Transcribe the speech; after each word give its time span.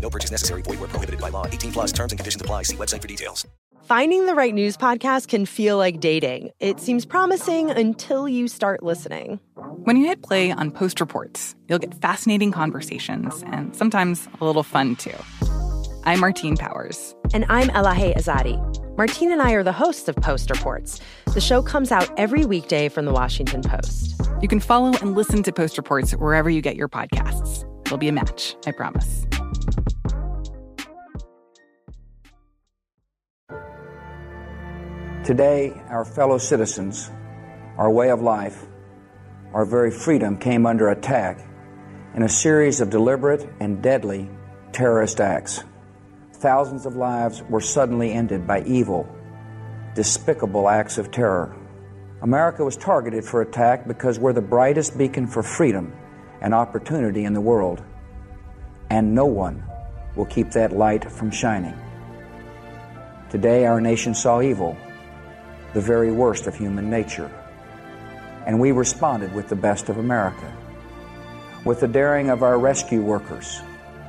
No 0.00 0.10
purchase 0.10 0.30
necessary. 0.30 0.62
Void 0.62 0.80
where 0.80 0.88
prohibited 0.88 1.20
by 1.20 1.28
law. 1.28 1.46
18 1.46 1.72
plus 1.72 1.92
terms 1.92 2.12
and 2.12 2.18
conditions 2.18 2.42
apply. 2.42 2.64
See 2.64 2.76
website 2.76 3.02
for 3.02 3.08
details. 3.08 3.46
Finding 3.84 4.26
the 4.26 4.34
right 4.34 4.54
news 4.54 4.76
podcast 4.76 5.28
can 5.28 5.46
feel 5.46 5.76
like 5.76 6.00
dating. 6.00 6.50
It 6.60 6.78
seems 6.80 7.04
promising 7.04 7.70
until 7.70 8.28
you 8.28 8.46
start 8.46 8.82
listening. 8.82 9.40
When 9.82 9.96
you 9.96 10.06
hit 10.06 10.22
play 10.22 10.52
on 10.52 10.70
Post 10.70 11.00
Reports, 11.00 11.56
you'll 11.68 11.80
get 11.80 11.94
fascinating 12.00 12.52
conversations 12.52 13.42
and 13.46 13.74
sometimes 13.74 14.28
a 14.40 14.44
little 14.44 14.62
fun 14.62 14.96
too. 14.96 15.16
I'm 16.04 16.20
Martine 16.20 16.56
Powers. 16.56 17.16
And 17.34 17.44
I'm 17.48 17.68
Elahe 17.70 18.14
Azadi. 18.16 18.58
Martine 18.96 19.32
and 19.32 19.42
I 19.42 19.52
are 19.52 19.62
the 19.62 19.72
hosts 19.72 20.08
of 20.08 20.16
Post 20.16 20.50
Reports. 20.50 21.00
The 21.34 21.40
show 21.40 21.62
comes 21.62 21.90
out 21.90 22.10
every 22.18 22.44
weekday 22.44 22.88
from 22.88 23.06
the 23.06 23.12
Washington 23.12 23.62
Post. 23.62 24.20
You 24.40 24.48
can 24.48 24.60
follow 24.60 24.92
and 25.00 25.14
listen 25.14 25.42
to 25.42 25.52
Post 25.52 25.76
Reports 25.78 26.12
wherever 26.12 26.48
you 26.48 26.60
get 26.60 26.76
your 26.76 26.88
podcasts. 26.88 27.64
It'll 27.86 27.98
be 27.98 28.08
a 28.08 28.12
match, 28.12 28.54
I 28.66 28.72
promise. 28.72 29.26
Today, 35.24 35.78
our 35.90 36.06
fellow 36.06 36.38
citizens, 36.38 37.10
our 37.76 37.90
way 37.90 38.08
of 38.08 38.22
life, 38.22 38.64
our 39.52 39.66
very 39.66 39.90
freedom 39.90 40.38
came 40.38 40.64
under 40.64 40.88
attack 40.88 41.46
in 42.14 42.22
a 42.22 42.28
series 42.28 42.80
of 42.80 42.88
deliberate 42.88 43.46
and 43.60 43.82
deadly 43.82 44.30
terrorist 44.72 45.20
acts. 45.20 45.62
Thousands 46.32 46.86
of 46.86 46.96
lives 46.96 47.42
were 47.50 47.60
suddenly 47.60 48.12
ended 48.12 48.46
by 48.46 48.62
evil, 48.62 49.06
despicable 49.94 50.70
acts 50.70 50.96
of 50.96 51.10
terror. 51.10 51.54
America 52.22 52.64
was 52.64 52.78
targeted 52.78 53.22
for 53.22 53.42
attack 53.42 53.86
because 53.86 54.18
we're 54.18 54.32
the 54.32 54.40
brightest 54.40 54.96
beacon 54.96 55.26
for 55.26 55.42
freedom 55.42 55.92
and 56.40 56.54
opportunity 56.54 57.24
in 57.24 57.34
the 57.34 57.40
world, 57.42 57.82
and 58.88 59.14
no 59.14 59.26
one 59.26 59.62
will 60.16 60.26
keep 60.26 60.50
that 60.52 60.72
light 60.72 61.12
from 61.12 61.30
shining. 61.30 61.78
Today, 63.28 63.66
our 63.66 63.82
nation 63.82 64.14
saw 64.14 64.40
evil 64.40 64.78
the 65.72 65.80
very 65.80 66.10
worst 66.10 66.46
of 66.46 66.54
human 66.56 66.90
nature. 66.90 67.30
And 68.46 68.58
we 68.58 68.72
responded 68.72 69.32
with 69.34 69.48
the 69.48 69.56
best 69.56 69.88
of 69.88 69.98
America, 69.98 70.52
with 71.64 71.80
the 71.80 71.88
daring 71.88 72.30
of 72.30 72.42
our 72.42 72.58
rescue 72.58 73.02
workers, 73.02 73.60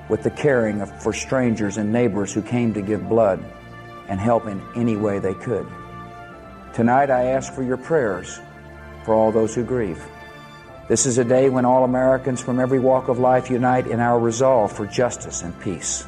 with 0.09 0.23
the 0.23 0.31
caring 0.31 0.81
of, 0.81 1.03
for 1.03 1.13
strangers 1.13 1.77
and 1.77 1.91
neighbors 1.91 2.33
who 2.33 2.41
came 2.41 2.73
to 2.73 2.81
give 2.81 3.07
blood 3.07 3.43
and 4.07 4.19
help 4.19 4.47
in 4.47 4.61
any 4.75 4.95
way 4.95 5.19
they 5.19 5.33
could. 5.33 5.67
Tonight 6.73 7.09
I 7.09 7.25
ask 7.25 7.53
for 7.53 7.63
your 7.63 7.77
prayers 7.77 8.39
for 9.05 9.13
all 9.13 9.31
those 9.31 9.53
who 9.53 9.63
grieve. 9.63 10.03
This 10.87 11.05
is 11.05 11.17
a 11.17 11.23
day 11.23 11.49
when 11.49 11.65
all 11.65 11.83
Americans 11.83 12.41
from 12.41 12.59
every 12.59 12.79
walk 12.79 13.07
of 13.07 13.19
life 13.19 13.49
unite 13.49 13.87
in 13.87 13.99
our 13.99 14.19
resolve 14.19 14.71
for 14.71 14.85
justice 14.85 15.43
and 15.43 15.57
peace. 15.61 16.05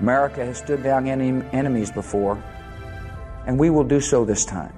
America 0.00 0.44
has 0.44 0.58
stood 0.58 0.82
down 0.82 1.06
enemies 1.06 1.90
before 1.90 2.42
and 3.46 3.58
we 3.58 3.70
will 3.70 3.84
do 3.84 4.00
so 4.00 4.24
this 4.24 4.44
time. 4.44 4.74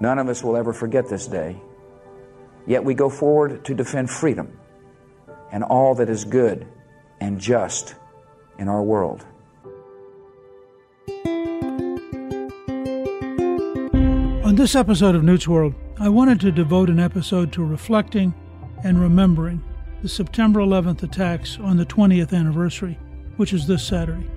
None 0.00 0.18
of 0.18 0.28
us 0.28 0.42
will 0.42 0.56
ever 0.56 0.72
forget 0.72 1.08
this 1.08 1.26
day, 1.26 1.60
yet 2.66 2.84
we 2.84 2.94
go 2.94 3.08
forward 3.08 3.64
to 3.66 3.74
defend 3.74 4.10
freedom 4.10 4.58
and 5.52 5.64
all 5.64 5.94
that 5.96 6.08
is 6.08 6.24
good 6.24 6.66
and 7.20 7.40
just 7.40 7.94
in 8.58 8.68
our 8.68 8.82
world. 8.82 9.24
On 14.44 14.56
this 14.56 14.74
episode 14.74 15.14
of 15.14 15.22
Newt's 15.22 15.46
World, 15.46 15.74
I 15.98 16.08
wanted 16.08 16.40
to 16.40 16.50
devote 16.50 16.90
an 16.90 16.98
episode 16.98 17.52
to 17.52 17.64
reflecting 17.64 18.34
and 18.82 19.00
remembering 19.00 19.62
the 20.02 20.08
September 20.08 20.60
11th 20.60 21.02
attacks 21.02 21.58
on 21.60 21.76
the 21.76 21.84
20th 21.84 22.32
anniversary, 22.32 22.98
which 23.36 23.52
is 23.52 23.66
this 23.66 23.86
Saturday. 23.86 24.28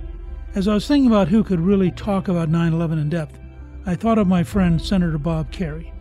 As 0.55 0.67
I 0.67 0.75
was 0.75 0.87
thinking 0.87 1.07
about 1.07 1.29
who 1.29 1.43
could 1.43 1.59
really 1.59 1.89
talk 1.89 2.27
about 2.27 2.47
9 2.47 2.73
11 2.73 2.99
in 2.99 3.09
depth, 3.09 3.39
I 3.87 3.95
thought 3.95 4.19
of 4.19 4.27
my 4.27 4.43
friend 4.43 4.79
Senator 4.79 5.17
Bob 5.17 5.51
Kerrey. 5.51 5.91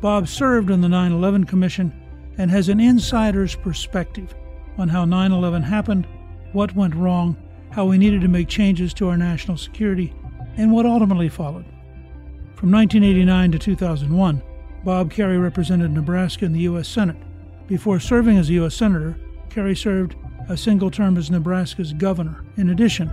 Bob 0.00 0.26
served 0.26 0.72
on 0.72 0.80
the 0.80 0.88
9 0.88 1.12
11 1.12 1.44
Commission 1.44 1.92
and 2.36 2.50
has 2.50 2.68
an 2.68 2.80
insider's 2.80 3.54
perspective 3.54 4.34
on 4.76 4.88
how 4.88 5.04
9 5.04 5.30
11 5.30 5.62
happened, 5.62 6.08
what 6.50 6.74
went 6.74 6.96
wrong, 6.96 7.36
how 7.70 7.84
we 7.84 7.96
needed 7.96 8.22
to 8.22 8.28
make 8.28 8.48
changes 8.48 8.92
to 8.94 9.08
our 9.08 9.16
national 9.16 9.56
security, 9.56 10.12
and 10.56 10.72
what 10.72 10.84
ultimately 10.84 11.28
followed. 11.28 11.64
From 12.56 12.72
1989 12.72 13.52
to 13.52 13.58
2001, 13.60 14.42
Bob 14.84 15.12
Kerrey 15.12 15.40
represented 15.40 15.92
Nebraska 15.92 16.44
in 16.44 16.52
the 16.52 16.60
U.S. 16.60 16.88
Senate. 16.88 17.16
Before 17.68 18.00
serving 18.00 18.36
as 18.36 18.48
a 18.48 18.54
U.S. 18.54 18.74
Senator, 18.74 19.16
Kerrey 19.48 19.78
served 19.78 20.16
a 20.48 20.56
single 20.56 20.90
term 20.90 21.16
as 21.16 21.30
Nebraska's 21.30 21.92
governor. 21.92 22.44
In 22.56 22.70
addition, 22.70 23.08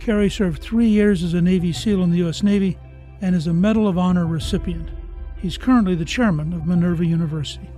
Kerrey 0.00 0.30
served 0.30 0.62
three 0.62 0.88
years 0.88 1.22
as 1.22 1.34
a 1.34 1.40
Navy 1.40 1.72
SEAL 1.72 2.02
in 2.02 2.10
the 2.10 2.18
U.S. 2.18 2.42
Navy 2.42 2.78
and 3.20 3.34
is 3.34 3.46
a 3.46 3.52
Medal 3.52 3.88
of 3.88 3.98
Honor 3.98 4.26
recipient. 4.26 4.90
He's 5.36 5.58
currently 5.58 5.94
the 5.94 6.04
chairman 6.04 6.52
of 6.52 6.66
Minerva 6.66 7.04
University. 7.04 7.68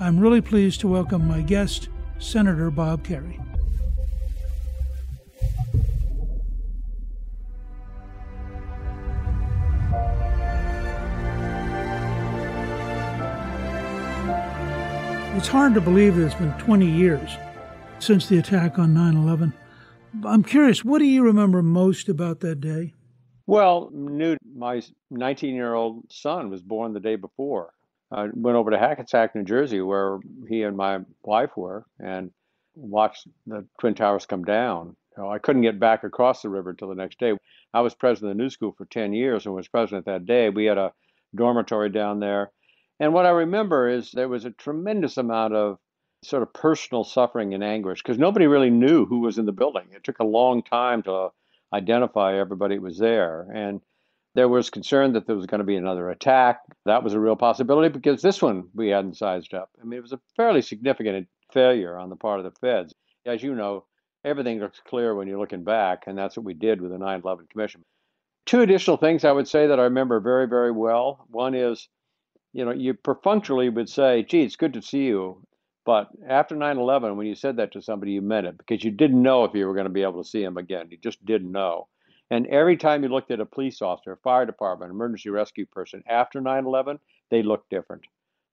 I'm 0.00 0.18
really 0.18 0.40
pleased 0.40 0.80
to 0.80 0.88
welcome 0.88 1.26
my 1.26 1.40
guest, 1.40 1.88
Senator 2.18 2.70
Bob 2.70 3.04
Kerrey. 3.04 3.42
It's 15.36 15.48
hard 15.48 15.74
to 15.74 15.80
believe 15.80 16.16
that 16.16 16.26
it's 16.26 16.34
been 16.34 16.52
20 16.54 16.86
years 16.86 17.36
since 17.98 18.26
the 18.26 18.38
attack 18.38 18.78
on 18.78 18.94
9 18.94 19.16
11. 19.16 19.52
I'm 20.24 20.42
curious, 20.42 20.84
what 20.84 20.98
do 20.98 21.04
you 21.04 21.22
remember 21.22 21.62
most 21.62 22.08
about 22.08 22.40
that 22.40 22.60
day? 22.60 22.94
Well, 23.46 23.90
Newt, 23.92 24.38
my 24.54 24.82
19 25.10 25.54
year 25.54 25.74
old 25.74 26.10
son 26.10 26.50
was 26.50 26.62
born 26.62 26.92
the 26.92 27.00
day 27.00 27.16
before. 27.16 27.72
I 28.10 28.28
went 28.32 28.56
over 28.56 28.70
to 28.70 28.78
Hackensack, 28.78 29.34
New 29.34 29.44
Jersey, 29.44 29.80
where 29.80 30.18
he 30.48 30.62
and 30.62 30.76
my 30.76 31.00
wife 31.22 31.56
were, 31.56 31.84
and 31.98 32.30
watched 32.74 33.26
the 33.46 33.66
Twin 33.80 33.94
Towers 33.94 34.26
come 34.26 34.44
down. 34.44 34.96
I 35.18 35.38
couldn't 35.38 35.62
get 35.62 35.80
back 35.80 36.04
across 36.04 36.42
the 36.42 36.50
river 36.50 36.70
until 36.70 36.88
the 36.88 36.94
next 36.94 37.18
day. 37.18 37.32
I 37.72 37.80
was 37.80 37.94
president 37.94 38.32
of 38.32 38.36
the 38.36 38.42
New 38.42 38.50
School 38.50 38.74
for 38.76 38.84
10 38.84 39.12
years 39.12 39.46
and 39.46 39.54
was 39.54 39.66
president 39.66 40.06
that 40.06 40.26
day. 40.26 40.50
We 40.50 40.66
had 40.66 40.78
a 40.78 40.92
dormitory 41.34 41.88
down 41.90 42.20
there. 42.20 42.50
And 43.00 43.12
what 43.12 43.26
I 43.26 43.30
remember 43.30 43.88
is 43.88 44.10
there 44.10 44.28
was 44.28 44.44
a 44.44 44.50
tremendous 44.50 45.16
amount 45.16 45.54
of 45.54 45.78
sort 46.26 46.42
of 46.42 46.52
personal 46.52 47.04
suffering 47.04 47.54
and 47.54 47.62
anguish 47.64 48.02
because 48.02 48.18
nobody 48.18 48.46
really 48.46 48.70
knew 48.70 49.06
who 49.06 49.20
was 49.20 49.38
in 49.38 49.46
the 49.46 49.52
building. 49.52 49.86
It 49.92 50.04
took 50.04 50.18
a 50.18 50.24
long 50.24 50.62
time 50.62 51.02
to 51.04 51.30
identify 51.72 52.38
everybody 52.38 52.78
was 52.78 52.98
there. 52.98 53.46
And 53.54 53.80
there 54.34 54.48
was 54.48 54.68
concern 54.70 55.14
that 55.14 55.26
there 55.26 55.36
was 55.36 55.46
going 55.46 55.60
to 55.60 55.64
be 55.64 55.76
another 55.76 56.10
attack. 56.10 56.60
That 56.84 57.02
was 57.02 57.14
a 57.14 57.20
real 57.20 57.36
possibility 57.36 57.88
because 57.88 58.20
this 58.20 58.42
one 58.42 58.68
we 58.74 58.88
hadn't 58.88 59.16
sized 59.16 59.54
up. 59.54 59.70
I 59.80 59.84
mean, 59.84 59.98
it 59.98 60.02
was 60.02 60.12
a 60.12 60.20
fairly 60.36 60.62
significant 60.62 61.26
failure 61.52 61.98
on 61.98 62.10
the 62.10 62.16
part 62.16 62.38
of 62.38 62.44
the 62.44 62.58
feds. 62.60 62.94
As 63.24 63.42
you 63.42 63.54
know, 63.54 63.84
everything 64.24 64.60
looks 64.60 64.80
clear 64.86 65.14
when 65.14 65.26
you're 65.26 65.38
looking 65.38 65.64
back, 65.64 66.04
and 66.06 66.18
that's 66.18 66.36
what 66.36 66.44
we 66.44 66.54
did 66.54 66.80
with 66.80 66.90
the 66.90 66.98
9 66.98 67.22
11 67.24 67.46
Commission. 67.50 67.82
Two 68.44 68.60
additional 68.60 68.96
things 68.96 69.24
I 69.24 69.32
would 69.32 69.48
say 69.48 69.66
that 69.68 69.80
I 69.80 69.84
remember 69.84 70.20
very, 70.20 70.46
very 70.46 70.70
well. 70.70 71.26
One 71.30 71.54
is, 71.54 71.88
you 72.52 72.64
know, 72.64 72.72
you 72.72 72.94
perfunctorily 72.94 73.70
would 73.70 73.88
say, 73.88 74.22
gee, 74.22 74.42
it's 74.42 74.56
good 74.56 74.74
to 74.74 74.82
see 74.82 75.04
you. 75.06 75.42
But 75.86 76.08
after 76.28 76.56
9 76.56 76.78
11, 76.78 77.16
when 77.16 77.28
you 77.28 77.36
said 77.36 77.56
that 77.56 77.72
to 77.72 77.80
somebody, 77.80 78.12
you 78.12 78.20
meant 78.20 78.48
it 78.48 78.58
because 78.58 78.82
you 78.82 78.90
didn't 78.90 79.22
know 79.22 79.44
if 79.44 79.54
you 79.54 79.66
were 79.66 79.72
going 79.72 79.86
to 79.86 79.92
be 79.92 80.02
able 80.02 80.22
to 80.22 80.28
see 80.28 80.42
him 80.42 80.56
again. 80.56 80.88
You 80.90 80.98
just 80.98 81.24
didn't 81.24 81.52
know. 81.52 81.86
And 82.28 82.48
every 82.48 82.76
time 82.76 83.04
you 83.04 83.08
looked 83.08 83.30
at 83.30 83.38
a 83.38 83.46
police 83.46 83.80
officer, 83.80 84.12
a 84.12 84.16
fire 84.16 84.44
department, 84.44 84.90
emergency 84.90 85.30
rescue 85.30 85.64
person 85.64 86.02
after 86.08 86.40
9 86.40 86.66
11, 86.66 86.98
they 87.30 87.44
looked 87.44 87.70
different. 87.70 88.02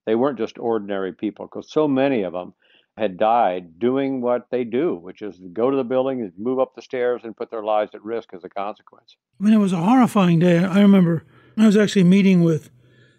They 0.05 0.13
weren't 0.13 0.37
just 0.37 0.59
ordinary 0.59 1.11
people 1.11 1.47
because 1.47 1.71
so 1.71 1.87
many 1.87 2.21
of 2.21 2.33
them 2.33 2.53
had 2.97 3.17
died 3.17 3.79
doing 3.79 4.21
what 4.21 4.47
they 4.51 4.63
do, 4.63 4.93
which 4.95 5.23
is 5.23 5.39
go 5.53 5.71
to 5.71 5.77
the 5.77 5.83
building, 5.83 6.31
move 6.37 6.59
up 6.59 6.75
the 6.75 6.83
stairs, 6.83 7.21
and 7.23 7.35
put 7.35 7.49
their 7.49 7.63
lives 7.63 7.95
at 7.95 8.03
risk 8.03 8.29
as 8.35 8.43
a 8.43 8.49
consequence. 8.49 9.17
I 9.39 9.45
mean, 9.45 9.53
it 9.55 9.57
was 9.57 9.73
a 9.73 9.77
horrifying 9.77 10.37
day. 10.37 10.59
I 10.59 10.81
remember 10.81 11.25
I 11.57 11.65
was 11.65 11.77
actually 11.77 12.03
meeting 12.03 12.43
with 12.43 12.69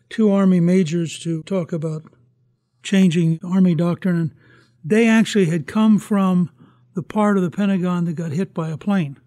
two 0.09 0.31
Army 0.31 0.61
majors 0.61 1.19
to 1.21 1.43
talk 1.43 1.73
about 1.73 2.05
changing 2.85 3.41
Army 3.43 3.75
doctrine, 3.75 4.17
and 4.17 4.31
they 4.85 5.09
actually 5.09 5.47
had 5.47 5.67
come 5.67 5.99
from 5.99 6.51
the 6.95 7.03
part 7.03 7.37
of 7.37 7.43
the 7.43 7.51
Pentagon 7.51 8.05
that 8.05 8.13
got 8.13 8.31
hit 8.31 8.55
by 8.55 8.69
a 8.69 8.77
plane. 8.77 9.19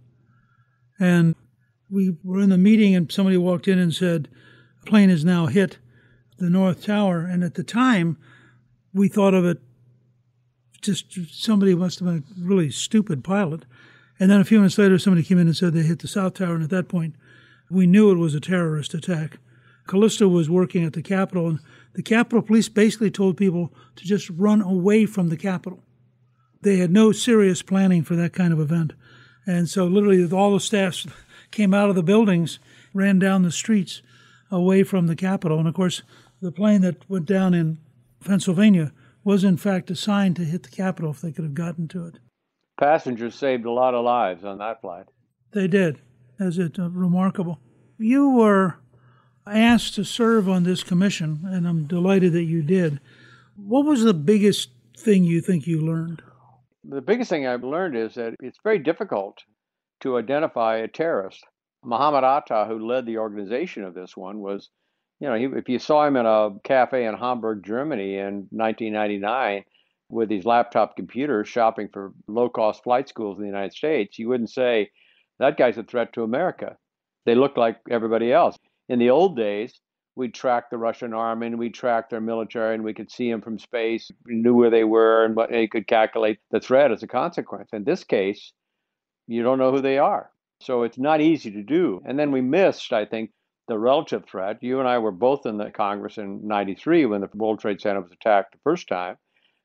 And 1.00 1.36
we 1.90 2.16
were 2.24 2.40
in 2.40 2.50
the 2.50 2.58
meeting, 2.58 2.96
and 2.96 3.12
somebody 3.12 3.36
walked 3.36 3.68
in 3.68 3.78
and 3.78 3.94
said, 3.94 4.30
plane 4.86 5.10
has 5.10 5.26
now 5.26 5.48
hit 5.48 5.80
the 6.38 6.50
North 6.50 6.86
Tower. 6.86 7.22
And 7.22 7.44
at 7.44 7.56
the 7.56 7.64
time, 7.64 8.18
we 8.94 9.10
thought 9.10 9.34
of 9.34 9.46
it 9.46 9.60
just 10.82 11.18
somebody 11.32 11.76
must 11.76 12.00
have 12.00 12.08
been 12.08 12.24
a 12.24 12.48
really 12.48 12.70
stupid 12.70 13.24
pilot. 13.24 13.66
And 14.20 14.32
then 14.32 14.40
a 14.40 14.46
few 14.46 14.60
minutes 14.60 14.78
later, 14.78 14.98
somebody 14.98 15.24
came 15.24 15.40
in 15.40 15.48
and 15.48 15.58
said 15.58 15.74
they 15.74 15.82
hit 15.82 16.00
the 16.00 16.08
South 16.08 16.36
Tower. 16.36 16.56
And 16.56 16.64
at 16.64 16.70
that 16.70 16.88
point, 16.88 17.16
we 17.70 17.86
knew 17.86 18.12
it 18.12 18.18
was 18.18 18.34
a 18.34 18.40
terrorist 18.40 18.94
attack. 18.94 19.40
Callista 19.88 20.28
was 20.28 20.50
working 20.50 20.86
at 20.86 20.94
the 20.94 21.02
Capitol, 21.02 21.48
and 21.48 21.60
the 21.94 22.04
Capitol 22.04 22.42
Police 22.42 22.70
basically 22.70 23.12
told 23.12 23.38
people 23.38 23.74
to 23.96 24.06
just 24.06 24.30
run 24.30 24.62
away 24.62 25.06
from 25.06 25.30
the 25.30 25.38
Capitol. 25.38 25.84
They 26.62 26.78
had 26.78 26.92
no 26.92 27.12
serious 27.12 27.62
planning 27.62 28.04
for 28.04 28.16
that 28.16 28.34
kind 28.34 28.54
of 28.54 28.60
event. 28.60 28.94
And 29.46 29.70
so, 29.70 29.86
literally, 29.86 30.30
all 30.32 30.54
the 30.54 30.60
staffs 30.60 31.08
came 31.52 31.74
out 31.74 31.90
of 31.90 31.96
the 31.96 32.04
buildings, 32.04 32.60
ran 32.94 33.20
down 33.20 33.44
the 33.44 33.52
streets 33.52 34.02
away 34.52 34.84
from 34.84 35.08
the 35.08 35.16
Capitol. 35.16 35.60
And 35.60 35.68
of 35.68 35.74
course, 35.74 36.04
the 36.42 36.52
plane 36.52 36.82
that 36.82 37.10
went 37.10 37.26
down 37.26 37.54
in 37.54 37.80
Pennsylvania 38.24 38.92
was 39.24 39.44
in 39.44 39.58
fact 39.58 39.92
assigned 39.92 40.36
to 40.38 40.46
hit 40.46 40.64
the 40.64 40.70
Capitol 40.70 41.12
if 41.12 41.22
they 41.22 41.32
could 41.32 41.44
have 41.44 41.54
gotten 41.54 41.88
to 41.90 42.08
it. 42.08 42.20
Passengers 42.80 43.36
saved 43.36 43.66
a 43.66 43.72
lot 43.72 43.94
of 43.94 44.06
lives 44.06 44.44
on 44.44 44.60
that 44.60 44.82
flight. 44.82 45.06
They 45.52 45.68
did. 45.68 46.00
As 46.40 46.60
it 46.60 46.78
uh, 46.78 46.90
remarkable. 46.90 47.60
You 47.98 48.30
were 48.30 48.76
asked 49.54 49.96
to 49.96 50.04
serve 50.04 50.50
on 50.50 50.64
this 50.64 50.84
commission, 50.84 51.42
and 51.46 51.68
I'm 51.68 51.86
delighted 51.86 52.34
that 52.34 52.44
you 52.44 52.62
did. 52.62 53.00
What 53.56 53.86
was 53.86 54.04
the 54.04 54.14
biggest 54.14 54.70
thing 54.98 55.24
you 55.24 55.42
think 55.42 55.68
you 55.68 55.82
learned? 55.82 56.22
The 56.84 57.02
biggest 57.02 57.30
thing 57.30 57.46
I've 57.46 57.64
learned 57.64 57.96
is 57.96 58.16
that 58.16 58.36
it's 58.42 58.60
very 58.64 58.80
difficult 58.80 59.40
to 60.02 60.18
identify 60.18 60.78
a 60.78 60.88
terrorist. 60.88 61.44
Muhammad 61.84 62.24
Atta, 62.24 62.66
who 62.68 62.88
led 62.88 63.06
the 63.06 63.18
organization 63.18 63.84
of 63.84 63.94
this 63.94 64.16
one, 64.16 64.40
was 64.40 64.70
you 65.20 65.28
know, 65.28 65.58
if 65.58 65.68
you 65.68 65.80
saw 65.80 66.06
him 66.06 66.16
in 66.16 66.26
a 66.26 66.52
cafe 66.64 67.06
in 67.06 67.16
Hamburg, 67.16 67.64
Germany 67.66 68.18
in 68.18 68.48
1999 68.52 69.64
with 70.10 70.30
these 70.30 70.46
laptop 70.46 70.96
computers 70.96 71.48
shopping 71.48 71.90
for 71.92 72.14
low 72.28 72.50
cost 72.50 72.84
flight 72.84 73.10
schools 73.10 73.38
in 73.38 73.44
the 73.44 73.50
United 73.50 73.74
States, 73.74 74.20
you 74.20 74.30
wouldn't 74.30 74.52
say, 74.52 74.90
that 75.40 75.58
guy's 75.58 75.78
a 75.78 75.84
threat 75.84 76.14
to 76.14 76.24
America. 76.24 76.78
They 77.26 77.36
look 77.36 77.58
like 77.58 77.78
everybody 77.90 78.32
else. 78.32 78.58
In 78.90 79.00
the 79.00 79.10
old 79.10 79.36
days, 79.36 79.80
we'd 80.16 80.34
track 80.34 80.70
the 80.70 80.78
Russian 80.78 81.14
army 81.14 81.48
and 81.48 81.60
we'd 81.60 81.74
track 81.74 82.10
their 82.10 82.22
military 82.22 82.74
and 82.74 82.84
we 82.84 82.94
could 82.94 83.12
see 83.12 83.30
them 83.30 83.42
from 83.42 83.60
space, 83.60 84.10
we 84.26 84.36
knew 84.36 84.56
where 84.56 84.70
they 84.70 84.84
were 84.84 85.26
and 85.26 85.36
what 85.36 85.52
they 85.52 85.68
could 85.68 85.88
calculate 85.88 86.40
the 86.52 86.60
threat 86.60 86.92
as 86.92 87.04
a 87.04 87.08
consequence. 87.08 87.70
In 87.74 87.84
this 87.84 88.04
case, 88.04 88.54
you 89.28 89.44
don't 89.44 89.60
know 89.60 89.72
who 89.72 89.82
they 89.82 89.98
are. 89.98 90.32
So 90.62 90.84
it's 90.84 90.98
not 90.98 91.22
easy 91.22 91.52
to 91.52 91.62
do. 91.62 92.02
And 92.06 92.18
then 92.18 92.32
we 92.32 92.42
missed, 92.42 92.92
I 92.94 93.06
think, 93.06 93.32
the 93.68 93.78
relative 93.78 94.26
threat. 94.26 94.64
You 94.64 94.80
and 94.80 94.88
I 94.88 94.98
were 94.98 95.12
both 95.12 95.46
in 95.46 95.58
the 95.58 95.70
Congress 95.70 96.18
in 96.18 96.48
93 96.48 97.06
when 97.06 97.22
the 97.22 97.30
World 97.34 97.60
Trade 97.60 97.82
Center 97.82 98.02
was 98.02 98.12
attacked 98.12 98.54
the 98.54 98.60
first 98.64 98.88
time. 98.88 99.18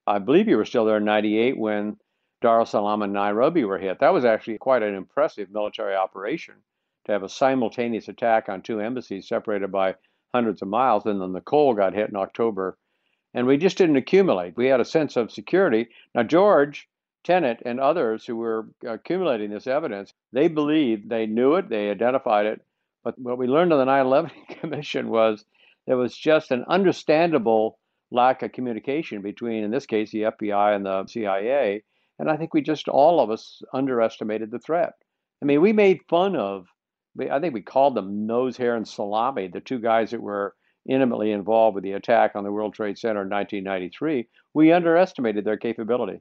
I 0.06 0.18
believe 0.18 0.48
you 0.48 0.56
were 0.56 0.64
still 0.64 0.84
there 0.84 0.96
in 0.96 1.04
98 1.04 1.56
when 1.56 1.96
Dar 2.42 2.60
es 2.60 2.70
Salaam 2.70 3.02
and 3.02 3.12
Nairobi 3.12 3.64
were 3.64 3.78
hit. 3.78 4.00
That 4.00 4.12
was 4.12 4.25
actually 4.25 4.58
quite 4.58 4.82
an 4.82 4.94
impressive 4.94 5.48
military 5.50 5.94
operation 5.94 6.56
to 7.06 7.12
have 7.12 7.22
a 7.22 7.28
simultaneous 7.28 8.08
attack 8.08 8.49
on 8.49 8.62
two 8.62 8.81
embassies 8.81 9.28
separated 9.28 9.72
by 9.72 9.94
hundreds 10.34 10.62
of 10.62 10.69
miles. 10.69 11.04
And 11.06 11.20
then 11.20 11.32
the 11.32 11.40
Cole 11.40 11.75
got 11.75 11.94
hit 11.94 12.10
in 12.10 12.16
October. 12.16 12.78
And 13.34 13.46
we 13.46 13.56
just 13.56 13.78
didn't 13.78 13.96
accumulate. 13.96 14.56
We 14.56 14.66
had 14.66 14.81
a 14.81 14.84
sense 14.84 15.16
of 15.16 15.32
security. 15.32 15.88
Now, 16.14 16.22
George 16.22 16.88
Tenet 17.25 17.62
and 17.64 17.81
others 17.81 18.26
who 18.26 18.37
were 18.37 18.69
accumulating 18.87 19.50
this 19.50 19.66
evidence, 19.66 20.12
they 20.32 20.49
believed 20.49 21.08
they 21.08 21.26
knew 21.26 21.54
it, 21.54 21.69
they 21.69 21.90
identified 21.90 22.46
it, 22.46 22.60
but 23.04 23.19
what 23.19 23.38
we 23.38 23.46
learned 23.46 23.72
on 23.72 23.78
the 23.78 23.84
9 23.84 24.06
11 24.06 24.31
Commission 24.60 25.08
was 25.08 25.44
there 25.87 25.96
was 25.96 26.16
just 26.16 26.50
an 26.50 26.64
understandable 26.69 27.78
lack 28.10 28.43
of 28.43 28.52
communication 28.52 29.22
between, 29.22 29.64
in 29.64 29.70
this 29.70 29.87
case, 29.87 30.10
the 30.10 30.22
FBI 30.22 30.76
and 30.76 30.87
the 30.87 31.06
CIA. 31.06 31.82
And 32.19 32.31
I 32.31 32.37
think 32.37 32.54
we 32.54 32.60
just, 32.60 32.88
all 32.88 33.20
of 33.20 33.31
us, 33.31 33.62
underestimated 33.72 34.50
the 34.50 34.58
threat. 34.58 34.93
I 35.43 35.44
mean, 35.44 35.60
we 35.60 35.72
made 35.72 36.00
fun 36.08 36.37
of, 36.37 36.66
I 37.31 37.41
think 37.41 37.55
we 37.55 37.62
called 37.62 37.94
them 37.94 38.26
nose 38.26 38.56
hair 38.56 38.76
and 38.76 38.87
salami, 38.87 39.49
the 39.49 39.61
two 39.61 39.79
guys 39.79 40.11
that 40.11 40.23
were 40.23 40.55
intimately 40.88 41.31
involved 41.31 41.75
with 41.75 41.85
the 41.85 41.93
attack 41.93 42.32
on 42.35 42.44
the 42.44 42.53
World 42.53 42.75
Trade 42.75 42.99
Center 42.99 43.23
in 43.23 43.31
1993. 43.31 44.29
We 44.55 44.73
underestimated 44.73 45.44
their 45.44 45.56
capability. 45.56 46.20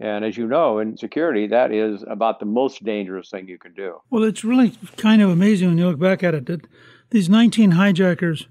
And 0.00 0.24
as 0.24 0.36
you 0.36 0.46
know, 0.46 0.78
in 0.78 0.96
security, 0.96 1.46
that 1.48 1.72
is 1.72 2.02
about 2.08 2.40
the 2.40 2.46
most 2.46 2.82
dangerous 2.82 3.28
thing 3.28 3.48
you 3.48 3.58
can 3.58 3.74
do. 3.74 3.98
Well, 4.10 4.24
it's 4.24 4.44
really 4.44 4.72
kind 4.96 5.20
of 5.20 5.28
amazing 5.28 5.68
when 5.68 5.78
you 5.78 5.88
look 5.88 5.98
back 5.98 6.22
at 6.22 6.34
it 6.34 6.46
that 6.46 6.66
these 7.10 7.28
19 7.28 7.72
hijackers 7.72 8.48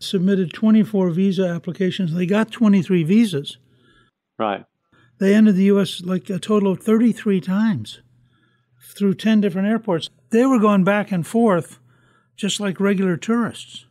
submitted 0.00 0.52
24 0.52 1.10
visa 1.10 1.46
applications. 1.46 2.14
They 2.14 2.26
got 2.26 2.50
23 2.50 3.04
visas. 3.04 3.58
Right. 4.38 4.64
They 5.18 5.34
entered 5.34 5.56
the 5.56 5.64
U.S. 5.64 6.00
like 6.00 6.28
a 6.30 6.38
total 6.38 6.72
of 6.72 6.82
33 6.82 7.40
times 7.40 8.00
through 8.96 9.14
10 9.14 9.40
different 9.40 9.68
airports. 9.68 10.10
They 10.30 10.44
were 10.44 10.58
going 10.58 10.84
back 10.84 11.10
and 11.10 11.26
forth 11.26 11.78
just 12.36 12.60
like 12.60 12.80
regular 12.80 13.16
tourists. 13.16 13.86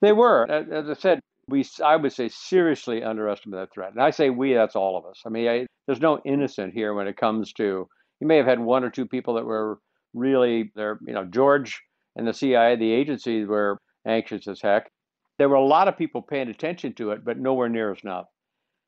They 0.00 0.12
were. 0.12 0.48
As 0.50 0.88
I 0.88 0.94
said, 0.94 1.20
we, 1.48 1.66
I 1.84 1.96
would 1.96 2.12
say, 2.12 2.28
seriously 2.28 3.02
underestimate 3.02 3.58
that 3.58 3.72
threat. 3.72 3.92
And 3.92 4.02
I 4.02 4.10
say 4.10 4.30
we, 4.30 4.54
that's 4.54 4.76
all 4.76 4.96
of 4.96 5.06
us. 5.06 5.22
I 5.26 5.30
mean, 5.30 5.48
I, 5.48 5.66
there's 5.86 6.00
no 6.00 6.20
innocent 6.24 6.74
here 6.74 6.94
when 6.94 7.08
it 7.08 7.16
comes 7.16 7.52
to, 7.54 7.88
you 8.20 8.26
may 8.26 8.36
have 8.36 8.46
had 8.46 8.60
one 8.60 8.84
or 8.84 8.90
two 8.90 9.06
people 9.06 9.34
that 9.34 9.44
were 9.44 9.78
really, 10.14 10.70
they're, 10.76 10.98
you 11.06 11.14
know, 11.14 11.24
George 11.24 11.80
and 12.16 12.26
the 12.26 12.34
CIA, 12.34 12.76
the 12.76 12.92
agencies 12.92 13.46
were 13.46 13.78
anxious 14.06 14.46
as 14.46 14.60
heck. 14.60 14.90
There 15.38 15.48
were 15.48 15.56
a 15.56 15.64
lot 15.64 15.88
of 15.88 15.96
people 15.96 16.20
paying 16.20 16.48
attention 16.48 16.94
to 16.94 17.12
it, 17.12 17.24
but 17.24 17.38
nowhere 17.38 17.68
near 17.68 17.92
as 17.92 17.98
enough. 18.02 18.26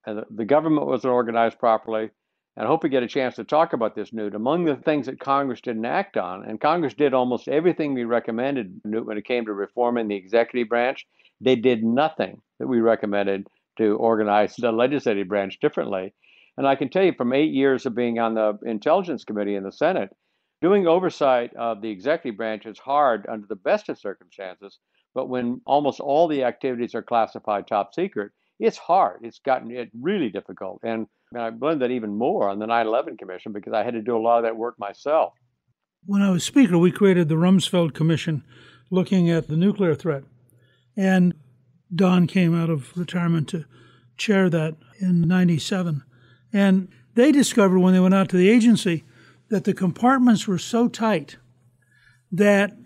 And 0.07 0.19
the, 0.19 0.25
the 0.31 0.45
government 0.45 0.87
wasn't 0.87 1.13
organized 1.13 1.59
properly. 1.59 2.11
And 2.57 2.67
I 2.67 2.69
hope 2.69 2.83
we 2.83 2.89
get 2.89 3.03
a 3.03 3.09
chance 3.09 3.37
to 3.37 3.45
talk 3.45 3.73
about 3.73 3.95
this, 3.95 4.13
Newt. 4.13 4.35
Among 4.35 4.65
the 4.65 4.77
things 4.77 5.07
that 5.07 5.21
Congress 5.21 5.61
didn't 5.61 5.85
act 5.85 6.17
on, 6.17 6.45
and 6.45 6.61
Congress 6.61 6.95
did 6.95 7.15
almost 7.15 7.49
everything 7.49 7.95
we 7.95 8.05
recommended, 8.05 8.81
Newt, 8.85 9.07
when 9.07 9.19
it 9.19 9.25
came 9.25 9.47
to 9.47 9.53
reforming 9.53 10.09
the 10.09 10.17
executive 10.17 10.69
branch, 10.69 11.07
they 11.41 11.57
did 11.57 11.85
nothing 11.85 12.43
that 12.59 12.67
we 12.67 12.81
recommended 12.81 13.47
to 13.79 13.97
organize 13.97 14.57
the 14.57 14.73
legislative 14.73 15.29
branch 15.29 15.59
differently. 15.61 16.13
And 16.57 16.67
I 16.67 16.75
can 16.75 16.91
tell 16.91 17.05
you 17.05 17.15
from 17.15 17.33
eight 17.33 17.53
years 17.53 17.87
of 17.87 17.95
being 17.95 18.19
on 18.19 18.35
the 18.35 18.59
Intelligence 18.67 19.25
Committee 19.25 19.55
in 19.55 19.63
the 19.63 19.73
Senate, 19.73 20.11
doing 20.61 20.87
oversight 20.87 21.55
of 21.57 21.81
the 21.81 21.91
executive 21.91 22.37
branch 22.37 22.67
is 22.67 22.79
hard 22.79 23.27
under 23.31 23.47
the 23.47 23.57
best 23.57 23.89
of 23.89 23.99
circumstances. 23.99 24.79
But 25.15 25.29
when 25.29 25.61
almost 25.65 26.01
all 26.01 26.29
the 26.29 26.45
activities 26.45 26.95
are 26.95 27.03
classified 27.03 27.67
top 27.67 27.95
secret, 27.95 28.33
it's 28.59 28.77
hard. 28.77 29.21
It's 29.23 29.39
gotten 29.39 29.71
it 29.71 29.91
really 29.99 30.29
difficult. 30.29 30.81
And 30.83 31.07
I 31.37 31.51
learned 31.51 31.83
that 31.83 31.93
even 31.93 32.17
more 32.17 32.49
on 32.49 32.59
the 32.59 32.67
9 32.67 32.87
11 32.87 33.17
Commission 33.17 33.53
because 33.53 33.73
I 33.73 33.85
had 33.85 33.95
to 33.95 34.03
do 34.03 34.17
a 34.17 34.19
lot 34.19 34.39
of 34.39 34.45
that 34.45 34.57
work 34.57 34.79
myself. 34.79 35.35
When 36.05 36.23
I 36.23 36.31
was 36.31 36.43
Speaker, 36.43 36.77
we 36.77 36.91
created 36.91 37.29
the 37.29 37.37
Rumsfeld 37.37 37.95
Commission 37.95 38.43
looking 38.91 39.31
at 39.31 39.47
the 39.47 39.57
nuclear 39.57 39.95
threat. 39.95 40.25
And 40.97 41.35
Don 41.95 42.27
came 42.27 42.61
out 42.61 42.69
of 42.69 42.97
retirement 42.97 43.49
to 43.51 43.65
chair 44.17 44.51
that. 44.51 44.77
in 45.01 45.23
97. 45.23 46.03
And 46.53 46.89
they 47.15 47.33
discovered 47.33 47.79
when 47.79 47.95
they 47.95 48.01
went 48.01 48.15
out 48.15 48.29
to 48.31 48.37
the 48.37 48.51
agency 48.51 49.05
that 49.49 49.65
the 49.65 49.75
compartments 49.75 50.47
were 50.47 50.59
so 50.59 50.89
tight 50.89 51.37
that 52.31 52.77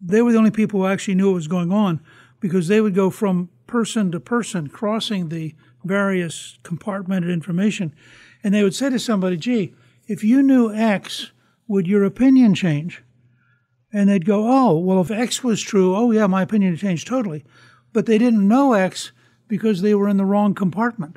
they 0.00 0.22
were 0.22 0.32
the 0.32 0.38
only 0.38 0.50
people 0.50 0.80
who 0.80 0.86
actually 0.86 1.14
knew 1.14 1.28
what 1.28 1.34
was 1.34 1.48
going 1.48 1.72
on 1.72 2.00
because 2.40 2.68
they 2.68 2.80
would 2.80 2.94
go 2.94 3.10
from 3.10 3.50
person 3.66 4.10
to 4.12 4.20
person 4.20 4.68
crossing 4.68 5.28
the 5.28 5.54
various 5.84 6.58
compartmented 6.62 7.32
information. 7.32 7.94
And 8.42 8.54
they 8.54 8.62
would 8.62 8.74
say 8.74 8.90
to 8.90 8.98
somebody, 8.98 9.36
gee, 9.36 9.74
if 10.06 10.24
you 10.24 10.42
knew 10.42 10.72
X, 10.72 11.32
would 11.66 11.86
your 11.86 12.04
opinion 12.04 12.54
change? 12.54 13.02
And 13.92 14.08
they'd 14.08 14.24
go, 14.24 14.46
oh, 14.46 14.78
well, 14.78 15.00
if 15.00 15.10
X 15.10 15.42
was 15.42 15.62
true, 15.62 15.96
oh, 15.96 16.10
yeah, 16.10 16.26
my 16.26 16.42
opinion 16.42 16.72
would 16.72 16.80
change 16.80 17.04
totally. 17.04 17.44
But 17.92 18.06
they 18.06 18.18
didn't 18.18 18.46
know 18.46 18.74
X 18.74 19.12
because 19.48 19.80
they 19.80 19.94
were 19.94 20.08
in 20.08 20.18
the 20.18 20.26
wrong 20.26 20.54
compartment. 20.54 21.16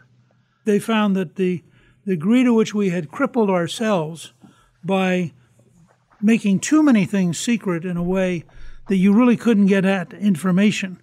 They 0.66 0.80
found 0.80 1.16
that 1.16 1.36
the, 1.36 1.64
the 2.06 2.14
degree 2.16 2.44
to 2.44 2.54
which 2.54 2.74
we 2.74 2.90
had 2.90 3.12
crippled 3.12 3.50
ourselves 3.50 4.34
by 4.84 5.34
making 6.22 6.60
too 6.60 6.82
many 6.82 7.06
things 7.06 7.40
secret 7.40 7.84
in 7.84 7.98
a 7.98 8.04
way 8.04 8.46
that 8.88 8.98
you 8.98 9.14
really 9.14 9.38
couldn't 9.38 9.66
get 9.68 9.86
at 9.86 10.14
information. 10.14 11.02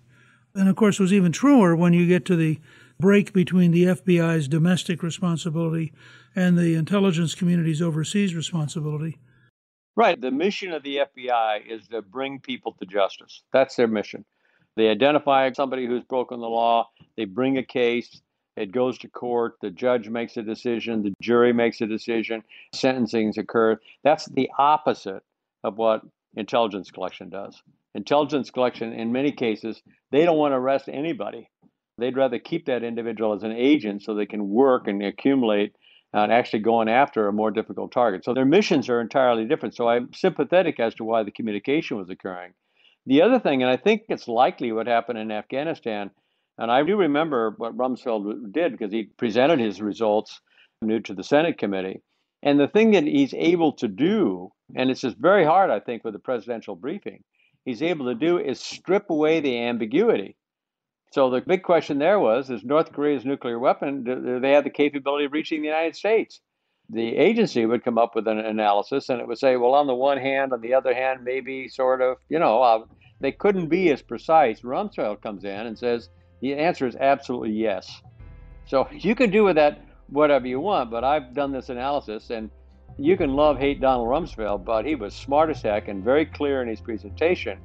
And 0.55 0.69
of 0.69 0.77
course, 0.77 0.99
it 0.99 1.03
was 1.03 1.13
even 1.13 1.33
truer 1.33 1.77
when 1.77 1.93
you 1.93 2.07
get 2.07 2.25
to 2.27 2.37
the 2.37 2.59
break 2.99 3.33
between 3.33 3.71
the 3.71 3.85
FBI's 3.85 4.49
domestic 4.49 5.03
responsibility 5.03 5.93
and 6.35 6.59
the 6.59 6.75
intelligence 6.75 7.35
community's 7.35 7.81
overseas 7.81 8.35
responsibility. 8.35 9.19
Right. 9.97 10.21
The 10.21 10.31
mission 10.31 10.73
of 10.73 10.83
the 10.83 11.01
FBI 11.17 11.67
is 11.69 11.89
to 11.89 12.03
bring 12.03 12.41
people 12.41 12.77
to 12.79 12.87
justice. 12.87 13.43
That's 13.53 13.77
their 13.77 13.89
mission. 13.89 14.25
They 14.77 14.89
identify 14.89 15.51
somebody 15.53 15.87
who's 15.87 16.05
broken 16.05 16.39
the 16.39 16.49
law, 16.49 16.89
they 17.17 17.25
bring 17.25 17.59
a 17.59 17.65
case, 17.65 18.21
it 18.57 18.71
goes 18.71 18.99
to 18.99 19.09
court, 19.09 19.55
the 19.61 19.71
judge 19.71 20.09
makes 20.09 20.37
a 20.37 20.43
decision, 20.43 21.03
the 21.03 21.15
jury 21.21 21.53
makes 21.53 21.81
a 21.81 21.87
decision, 21.87 22.45
sentencings 22.75 23.39
occur. 23.39 23.79
That's 24.05 24.27
the 24.27 24.51
opposite 24.57 25.23
of 25.65 25.79
what 25.79 26.03
intelligence 26.37 26.93
collection 26.93 27.29
does. 27.29 27.61
Intelligence 27.95 28.51
collection, 28.51 28.93
in 28.93 29.11
many 29.11 29.33
cases, 29.33 29.83
they 30.13 30.25
don't 30.25 30.39
want 30.39 30.53
to 30.53 30.57
arrest 30.57 30.89
anybody. 30.89 31.51
They'd 31.99 32.17
rather 32.17 32.39
keep 32.39 32.67
that 32.67 32.83
individual 32.83 33.33
as 33.33 33.43
an 33.43 33.53
agent 33.53 34.03
so 34.03 34.15
they 34.15 34.27
can 34.27 34.49
work 34.49 34.87
and 34.87 35.03
accumulate 35.03 35.75
uh, 36.15 36.21
and 36.21 36.33
actually 36.33 36.61
going 36.61 36.89
after 36.89 37.29
a 37.29 37.33
more 37.33 37.51
difficult 37.51 37.93
target. 37.93 38.25
So 38.25 38.33
their 38.33 38.47
missions 38.47 38.89
are 38.89 39.01
entirely 39.01 39.45
different. 39.45 39.75
So 39.75 39.89
I'm 39.89 40.13
sympathetic 40.15 40.81
as 40.81 40.95
to 40.95 41.05
why 41.05 41.23
the 41.23 41.31
communication 41.31 41.99
was 41.99 42.09
occurring. 42.09 42.53
The 43.05 43.23
other 43.23 43.39
thing, 43.39 43.63
and 43.63 43.71
I 43.71 43.77
think 43.77 44.03
it's 44.09 44.29
likely 44.29 44.73
what 44.73 44.87
happened 44.87 45.19
in 45.19 45.31
Afghanistan, 45.31 46.11
and 46.57 46.71
I 46.71 46.83
do 46.83 46.97
remember 46.97 47.55
what 47.57 47.77
Rumsfeld 47.77 48.53
did 48.53 48.73
because 48.73 48.93
he 48.93 49.11
presented 49.17 49.61
his 49.61 49.81
results 49.81 50.41
new 50.83 51.01
to 51.01 51.15
the 51.15 51.23
Senate 51.23 51.59
committee. 51.59 52.01
And 52.43 52.59
the 52.59 52.69
thing 52.69 52.93
that 52.93 53.05
he's 53.05 53.35
able 53.35 53.73
to 53.75 53.89
do, 53.89 54.51
and 54.75 54.91
it's 54.91 55.01
just 55.01 55.17
very 55.19 55.45
hard, 55.45 55.71
I 55.71 55.81
think, 55.81 56.05
with 56.05 56.15
the 56.15 56.21
presidential 56.21 56.75
briefing, 56.75 57.23
he's 57.65 57.83
able 57.83 58.07
to 58.07 58.15
do 58.15 58.39
is 58.39 58.61
strip 58.61 59.11
away 59.11 59.41
the 59.41 59.59
ambiguity. 59.59 60.37
So 61.11 61.31
the 61.31 61.41
big 61.41 61.63
question 61.63 61.99
there 61.99 62.21
was: 62.21 62.51
Is 62.51 62.65
North 62.65 62.93
Korea's 62.93 63.25
nuclear 63.25 63.59
weapon? 63.59 64.05
Do, 64.05 64.41
they 64.41 64.53
have 64.53 64.65
the 64.65 64.71
capability 64.71 65.25
of 65.25 65.33
reaching 65.33 65.63
the 65.63 65.69
United 65.69 65.97
States? 65.97 66.41
The 66.91 67.17
agency 67.17 67.67
would 67.67 67.85
come 67.85 67.99
up 67.99 68.15
with 68.15 68.29
an 68.29 68.39
analysis, 68.39 69.09
and 69.09 69.21
it 69.21 69.29
would 69.29 69.39
say, 69.39 69.57
well, 69.57 69.75
on 69.75 69.87
the 69.87 69.95
one 69.95 70.19
hand, 70.19 70.53
on 70.53 70.61
the 70.63 70.75
other 70.75 70.95
hand, 70.95 71.21
maybe 71.23 71.69
sort 71.69 72.01
of, 72.01 72.17
you 72.31 72.39
know, 72.39 72.63
uh, 72.63 72.85
they 73.21 73.33
couldn't 73.33 73.69
be 73.69 73.91
as 73.91 74.01
precise. 74.01 74.61
Rumsfeld 74.61 75.21
comes 75.21 75.45
in 75.45 75.51
and 75.67 75.79
says 75.79 76.09
the 76.41 76.55
answer 76.55 76.87
is 76.87 76.97
absolutely 76.97 77.53
yes. 77.53 78.01
So 78.67 78.89
you 78.93 79.15
can 79.15 79.31
do 79.31 79.45
with 79.45 79.57
that 79.57 79.85
whatever 80.09 80.47
you 80.47 80.61
want, 80.61 80.91
but 80.91 81.05
I've 81.05 81.35
done 81.35 81.53
this 81.53 81.69
analysis, 81.69 82.31
and 82.31 82.51
you 82.97 83.17
can 83.17 83.35
love 83.35 83.59
hate 83.59 83.81
Donald 83.81 84.09
Rumsfeld, 84.09 84.65
but 84.65 84.85
he 84.85 84.95
was 84.95 85.15
smart 85.15 85.51
as 85.51 85.63
heck 85.63 85.89
and 85.89 86.03
very 86.03 86.27
clear 86.27 86.63
in 86.63 86.69
his 86.69 86.81
presentation. 86.81 87.59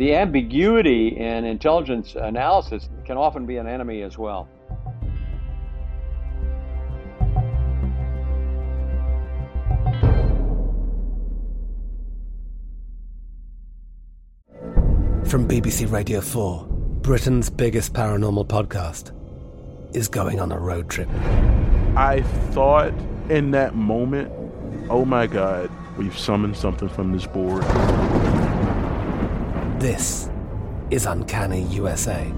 The 0.00 0.14
ambiguity 0.14 1.08
in 1.08 1.44
intelligence 1.44 2.14
analysis 2.14 2.88
can 3.04 3.18
often 3.18 3.44
be 3.44 3.58
an 3.58 3.66
enemy 3.66 4.00
as 4.00 4.16
well. 4.16 4.48
From 15.26 15.46
BBC 15.46 15.92
Radio 15.92 16.22
4, 16.22 16.66
Britain's 17.02 17.50
biggest 17.50 17.92
paranormal 17.92 18.46
podcast 18.46 19.12
is 19.94 20.08
going 20.08 20.40
on 20.40 20.50
a 20.50 20.58
road 20.58 20.88
trip. 20.88 21.10
I 21.94 22.22
thought 22.52 22.94
in 23.28 23.50
that 23.50 23.74
moment, 23.74 24.32
oh 24.88 25.04
my 25.04 25.26
God, 25.26 25.70
we've 25.98 26.18
summoned 26.18 26.56
something 26.56 26.88
from 26.88 27.12
this 27.12 27.26
board. 27.26 27.66
This 29.80 30.28
is 30.90 31.06
Uncanny 31.06 31.62
USA. 31.62 32.30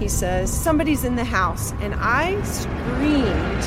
He 0.00 0.08
says, 0.08 0.52
Somebody's 0.52 1.04
in 1.04 1.14
the 1.14 1.22
house, 1.22 1.70
and 1.74 1.94
I 1.96 2.42
screamed. 2.42 3.62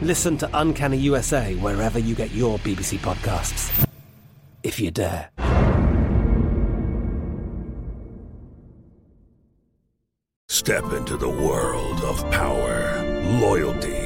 Listen 0.00 0.38
to 0.38 0.48
Uncanny 0.54 0.96
USA 0.96 1.54
wherever 1.56 1.98
you 1.98 2.14
get 2.14 2.30
your 2.30 2.58
BBC 2.60 2.96
podcasts, 3.00 3.86
if 4.62 4.80
you 4.80 4.90
dare. 4.90 5.28
Step 10.48 10.90
into 10.94 11.18
the 11.18 11.28
world 11.28 12.00
of 12.04 12.24
power, 12.30 13.04
loyalty, 13.38 14.05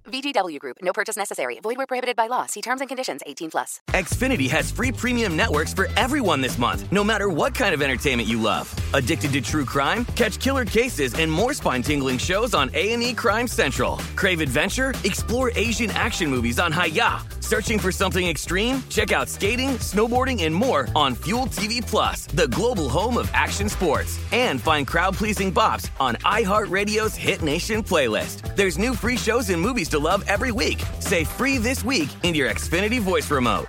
VGW 0.11 0.59
Group. 0.59 0.77
No 0.81 0.93
purchase 0.93 1.17
necessary. 1.17 1.59
Void 1.61 1.77
where 1.77 1.87
prohibited 1.87 2.15
by 2.15 2.27
law. 2.27 2.45
See 2.45 2.61
terms 2.61 2.81
and 2.81 2.89
conditions. 2.89 3.21
18 3.25 3.51
plus. 3.51 3.81
Xfinity 3.89 4.49
has 4.49 4.71
free 4.71 4.91
premium 4.91 5.35
networks 5.35 5.73
for 5.73 5.87
everyone 5.97 6.41
this 6.41 6.57
month, 6.57 6.91
no 6.91 7.03
matter 7.03 7.29
what 7.29 7.55
kind 7.55 7.73
of 7.73 7.81
entertainment 7.81 8.27
you 8.27 8.41
love. 8.41 8.73
Addicted 8.93 9.33
to 9.33 9.41
true 9.41 9.65
crime? 9.65 10.05
Catch 10.15 10.39
killer 10.39 10.65
cases 10.65 11.13
and 11.15 11.31
more 11.31 11.53
spine-tingling 11.53 12.17
shows 12.17 12.53
on 12.53 12.69
A&E 12.73 13.13
Crime 13.13 13.47
Central. 13.47 13.97
Crave 14.15 14.41
adventure? 14.41 14.93
Explore 15.03 15.51
Asian 15.55 15.89
action 15.91 16.29
movies 16.29 16.59
on 16.59 16.71
Hi-YAH. 16.71 17.25
Searching 17.41 17.79
for 17.79 17.91
something 17.91 18.25
extreme? 18.25 18.81
Check 18.87 19.11
out 19.11 19.27
skating, 19.27 19.71
snowboarding, 19.71 20.43
and 20.43 20.55
more 20.55 20.87
on 20.95 21.15
Fuel 21.15 21.47
TV 21.47 21.85
Plus, 21.85 22.25
the 22.27 22.47
global 22.47 22.87
home 22.87 23.17
of 23.17 23.29
action 23.33 23.67
sports. 23.67 24.17
And 24.31 24.61
find 24.61 24.87
crowd-pleasing 24.87 25.53
bops 25.53 25.89
on 25.99 26.15
iHeartRadio's 26.23 27.17
Hit 27.17 27.41
Nation 27.41 27.83
playlist. 27.83 28.55
There's 28.55 28.77
new 28.77 28.95
free 28.95 29.17
shows 29.17 29.49
and 29.49 29.61
movies 29.61 29.89
to 29.89 29.99
love 30.01 30.23
every 30.27 30.51
week. 30.51 30.83
Say 30.99 31.23
free 31.23 31.57
this 31.57 31.83
week 31.83 32.09
in 32.23 32.35
your 32.35 32.49
Xfinity 32.49 32.99
voice 32.99 33.29
remote. 33.29 33.67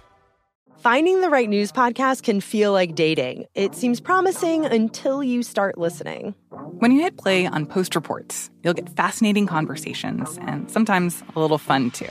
Finding 0.82 1.20
the 1.20 1.30
right 1.30 1.48
news 1.48 1.70
podcast 1.70 2.24
can 2.24 2.40
feel 2.40 2.72
like 2.72 2.96
dating. 2.96 3.44
It 3.54 3.76
seems 3.76 4.00
promising 4.00 4.66
until 4.66 5.22
you 5.22 5.44
start 5.44 5.78
listening. 5.78 6.34
When 6.80 6.90
you 6.90 7.02
hit 7.02 7.16
play 7.16 7.46
on 7.46 7.66
Post 7.66 7.94
Reports, 7.94 8.50
you'll 8.64 8.74
get 8.74 8.88
fascinating 8.88 9.46
conversations 9.46 10.40
and 10.42 10.68
sometimes 10.68 11.22
a 11.36 11.40
little 11.40 11.58
fun 11.58 11.92
too. 11.92 12.10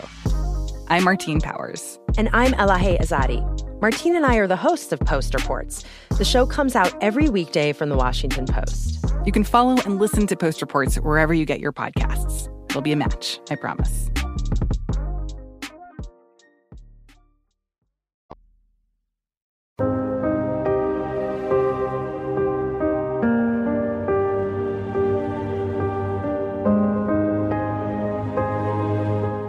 I'm 0.88 1.04
Martine 1.04 1.42
Powers. 1.42 2.00
And 2.18 2.30
I'm 2.32 2.54
Elahe 2.54 2.98
Azadi. 2.98 3.42
Martine 3.82 4.16
and 4.16 4.26
I 4.26 4.36
are 4.38 4.48
the 4.48 4.56
hosts 4.56 4.94
of 4.94 5.02
Post 5.02 5.34
Reports. 5.34 5.84
The 6.18 6.24
show 6.24 6.46
comes 6.46 6.74
out 6.74 6.94
every 7.04 7.28
weekday 7.28 7.74
from 7.74 7.90
the 7.90 7.98
Washington 7.98 8.46
Post. 8.46 9.04
You 9.26 9.34
can 9.34 9.44
follow 9.44 9.82
and 9.84 10.00
listen 10.00 10.28
to 10.28 10.38
Post 10.38 10.62
Reports 10.62 10.96
wherever 10.96 11.34
you 11.34 11.46
get 11.46 11.60
your 11.60 11.74
podcasts. 11.74 12.48
It'll 12.72 12.82
be 12.82 12.94
a 12.94 12.96
match, 12.96 13.38
I 13.50 13.56
promise. 13.56 14.10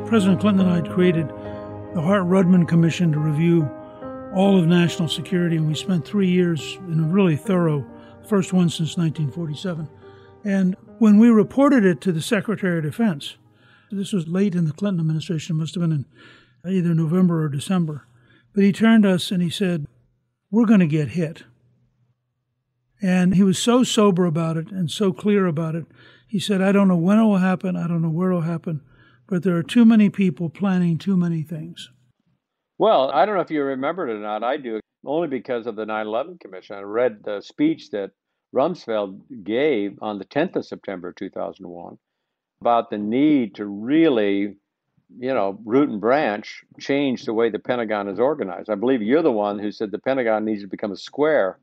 President 0.08 0.40
Clinton 0.40 0.66
and 0.66 0.70
I 0.70 0.74
had 0.74 0.90
created 0.90 1.28
the 1.94 2.02
Hart 2.02 2.24
Rudman 2.24 2.66
Commission 2.66 3.12
to 3.12 3.20
review 3.20 3.70
all 4.34 4.58
of 4.58 4.66
national 4.66 5.06
security, 5.06 5.56
and 5.56 5.68
we 5.68 5.76
spent 5.76 6.04
three 6.04 6.28
years 6.28 6.76
in 6.88 6.98
a 6.98 7.06
really 7.06 7.36
thorough, 7.36 7.86
first 8.28 8.52
one 8.52 8.68
since 8.68 8.96
1947. 8.96 9.88
And 10.42 10.74
when 11.02 11.18
we 11.18 11.28
reported 11.30 11.84
it 11.84 12.00
to 12.00 12.12
the 12.12 12.22
Secretary 12.22 12.78
of 12.78 12.84
Defense, 12.84 13.34
this 13.90 14.12
was 14.12 14.28
late 14.28 14.54
in 14.54 14.66
the 14.66 14.72
Clinton 14.72 15.00
administration, 15.00 15.56
must 15.56 15.74
have 15.74 15.80
been 15.80 15.90
in 15.90 16.06
either 16.64 16.94
November 16.94 17.42
or 17.42 17.48
December. 17.48 18.06
But 18.54 18.62
he 18.62 18.70
turned 18.70 19.04
us 19.04 19.32
and 19.32 19.42
he 19.42 19.50
said, 19.50 19.88
We're 20.52 20.64
going 20.64 20.78
to 20.78 20.86
get 20.86 21.08
hit. 21.08 21.42
And 23.02 23.34
he 23.34 23.42
was 23.42 23.58
so 23.58 23.82
sober 23.82 24.26
about 24.26 24.56
it 24.56 24.70
and 24.70 24.92
so 24.92 25.12
clear 25.12 25.46
about 25.46 25.74
it. 25.74 25.86
He 26.28 26.38
said, 26.38 26.62
I 26.62 26.70
don't 26.70 26.86
know 26.86 26.96
when 26.96 27.18
it 27.18 27.24
will 27.24 27.38
happen, 27.38 27.76
I 27.76 27.88
don't 27.88 28.02
know 28.02 28.08
where 28.08 28.30
it 28.30 28.34
will 28.34 28.42
happen, 28.42 28.80
but 29.26 29.42
there 29.42 29.56
are 29.56 29.64
too 29.64 29.84
many 29.84 30.08
people 30.08 30.50
planning 30.50 30.98
too 30.98 31.16
many 31.16 31.42
things. 31.42 31.90
Well, 32.78 33.10
I 33.10 33.26
don't 33.26 33.34
know 33.34 33.40
if 33.40 33.50
you 33.50 33.64
remember 33.64 34.08
it 34.08 34.14
or 34.14 34.20
not. 34.20 34.44
I 34.44 34.56
do, 34.56 34.78
only 35.04 35.26
because 35.26 35.66
of 35.66 35.74
the 35.74 35.84
9 35.84 36.06
11 36.06 36.38
Commission. 36.40 36.76
I 36.76 36.82
read 36.82 37.24
the 37.24 37.40
speech 37.40 37.90
that 37.90 38.12
Rumsfeld 38.54 39.44
gave 39.44 39.98
on 40.02 40.18
the 40.18 40.24
10th 40.24 40.56
of 40.56 40.66
September 40.66 41.12
2001 41.12 41.98
about 42.60 42.90
the 42.90 42.98
need 42.98 43.54
to 43.56 43.66
really, 43.66 44.56
you 45.18 45.34
know, 45.34 45.58
root 45.64 45.88
and 45.88 46.00
branch 46.00 46.62
change 46.78 47.24
the 47.24 47.32
way 47.32 47.50
the 47.50 47.58
Pentagon 47.58 48.08
is 48.08 48.20
organized. 48.20 48.70
I 48.70 48.74
believe 48.74 49.02
you're 49.02 49.22
the 49.22 49.32
one 49.32 49.58
who 49.58 49.72
said 49.72 49.90
the 49.90 49.98
Pentagon 49.98 50.44
needs 50.44 50.62
to 50.62 50.68
become 50.68 50.92
a 50.92 50.96
square. 50.96 51.58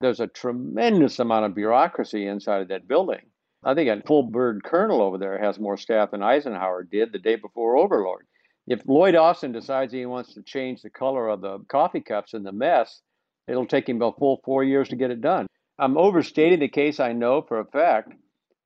There's 0.00 0.20
a 0.20 0.26
tremendous 0.26 1.18
amount 1.18 1.46
of 1.46 1.54
bureaucracy 1.54 2.26
inside 2.26 2.62
of 2.62 2.68
that 2.68 2.86
building. 2.86 3.22
I 3.64 3.74
think 3.74 3.88
a 3.88 4.06
full 4.06 4.24
bird 4.24 4.62
colonel 4.62 5.00
over 5.00 5.16
there 5.16 5.38
has 5.38 5.58
more 5.58 5.78
staff 5.78 6.10
than 6.10 6.22
Eisenhower 6.22 6.84
did 6.84 7.12
the 7.12 7.18
day 7.18 7.36
before 7.36 7.78
Overlord. 7.78 8.26
If 8.66 8.86
Lloyd 8.86 9.14
Austin 9.14 9.52
decides 9.52 9.92
he 9.92 10.04
wants 10.04 10.34
to 10.34 10.42
change 10.42 10.82
the 10.82 10.90
color 10.90 11.28
of 11.28 11.40
the 11.40 11.58
coffee 11.68 12.00
cups 12.00 12.34
in 12.34 12.42
the 12.42 12.52
mess, 12.52 13.00
it'll 13.48 13.66
take 13.66 13.88
him 13.88 14.02
a 14.02 14.12
full 14.12 14.40
four 14.44 14.62
years 14.62 14.88
to 14.90 14.96
get 14.96 15.10
it 15.10 15.22
done. 15.22 15.46
I'm 15.78 15.96
overstating 15.96 16.60
the 16.60 16.68
case, 16.68 17.00
I 17.00 17.12
know 17.12 17.42
for 17.42 17.60
a 17.60 17.64
fact, 17.64 18.12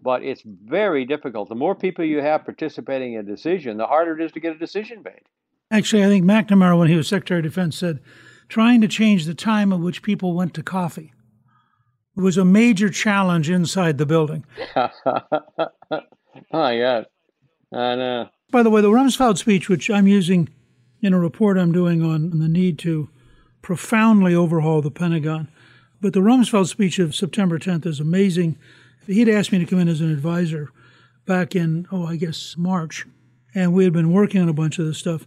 but 0.01 0.23
it's 0.23 0.43
very 0.45 1.05
difficult. 1.05 1.49
The 1.49 1.55
more 1.55 1.75
people 1.75 2.05
you 2.05 2.21
have 2.21 2.45
participating 2.45 3.15
in 3.15 3.21
a 3.21 3.23
decision, 3.23 3.77
the 3.77 3.87
harder 3.87 4.19
it 4.19 4.25
is 4.25 4.33
to 4.33 4.41
get 4.41 4.55
a 4.55 4.59
decision 4.59 5.03
made. 5.03 5.23
Actually, 5.71 6.05
I 6.05 6.09
think 6.09 6.25
McNamara, 6.25 6.79
when 6.79 6.89
he 6.89 6.97
was 6.97 7.09
Secretary 7.09 7.41
of 7.41 7.45
Defense, 7.45 7.77
said 7.77 8.01
trying 8.49 8.81
to 8.81 8.89
change 8.89 9.27
the 9.27 9.35
time 9.35 9.73
at 9.73 9.81
which 9.81 10.03
people 10.03 10.35
went 10.35 10.55
to 10.55 10.63
coffee 10.63 11.13
was 12.17 12.37
a 12.37 12.45
major 12.45 12.89
challenge 12.89 13.49
inside 13.49 13.99
the 13.99 14.07
building. 14.07 14.45
oh, 14.77 14.91
yeah. 16.53 17.05
I 17.73 17.95
know. 17.95 18.29
By 18.51 18.63
the 18.63 18.71
way, 18.71 18.81
the 18.81 18.89
Rumsfeld 18.89 19.39
speech, 19.39 19.69
which 19.69 19.91
I'm 19.91 20.09
using 20.09 20.49
in 21.01 21.13
a 21.13 21.19
report 21.19 21.59
I'm 21.59 21.73
doing 21.73 22.03
on 22.03 22.39
the 22.39 22.49
need 22.49 22.79
to 22.81 23.09
profoundly 23.63 24.35
overhaul 24.35 24.83
the 24.83 24.91
Pentagon, 24.91 25.49
but 26.01 26.13
the 26.13 26.21
Rumsfeld 26.21 26.69
speech 26.69 26.99
of 26.99 27.15
September 27.15 27.59
10th 27.59 27.87
is 27.87 28.01
amazing 28.01 28.57
he'd 29.15 29.29
asked 29.29 29.53
me 29.53 29.59
to 29.59 29.67
come 29.67 29.81
in 29.81 29.89
as 29.89 30.01
an 30.01 30.13
advisor 30.13 30.71
back 31.25 31.57
in, 31.57 31.87
oh, 31.91 32.07
I 32.07 32.17
guess 32.17 32.57
March, 32.57 33.07
and 33.55 33.73
we 33.73 33.85
had 33.85 33.93
been 33.93 34.13
working 34.13 34.41
on 34.41 34.49
a 34.49 34.55
bunch 34.55 34.79
of 34.79 34.87
this 34.87 34.99
stuff. 34.99 35.27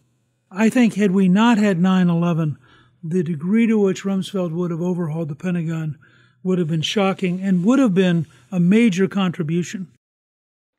I 0.49 0.69
think 0.69 0.95
had 0.95 1.11
we 1.11 1.27
not 1.27 1.57
had 1.57 1.79
9 1.79 2.09
11, 2.09 2.57
the 3.03 3.23
degree 3.23 3.67
to 3.67 3.79
which 3.79 4.03
Rumsfeld 4.03 4.51
would 4.51 4.71
have 4.71 4.81
overhauled 4.81 5.29
the 5.29 5.35
Pentagon 5.35 5.97
would 6.43 6.59
have 6.59 6.67
been 6.67 6.81
shocking 6.81 7.41
and 7.41 7.65
would 7.65 7.79
have 7.79 7.93
been 7.93 8.27
a 8.51 8.59
major 8.59 9.07
contribution. 9.07 9.87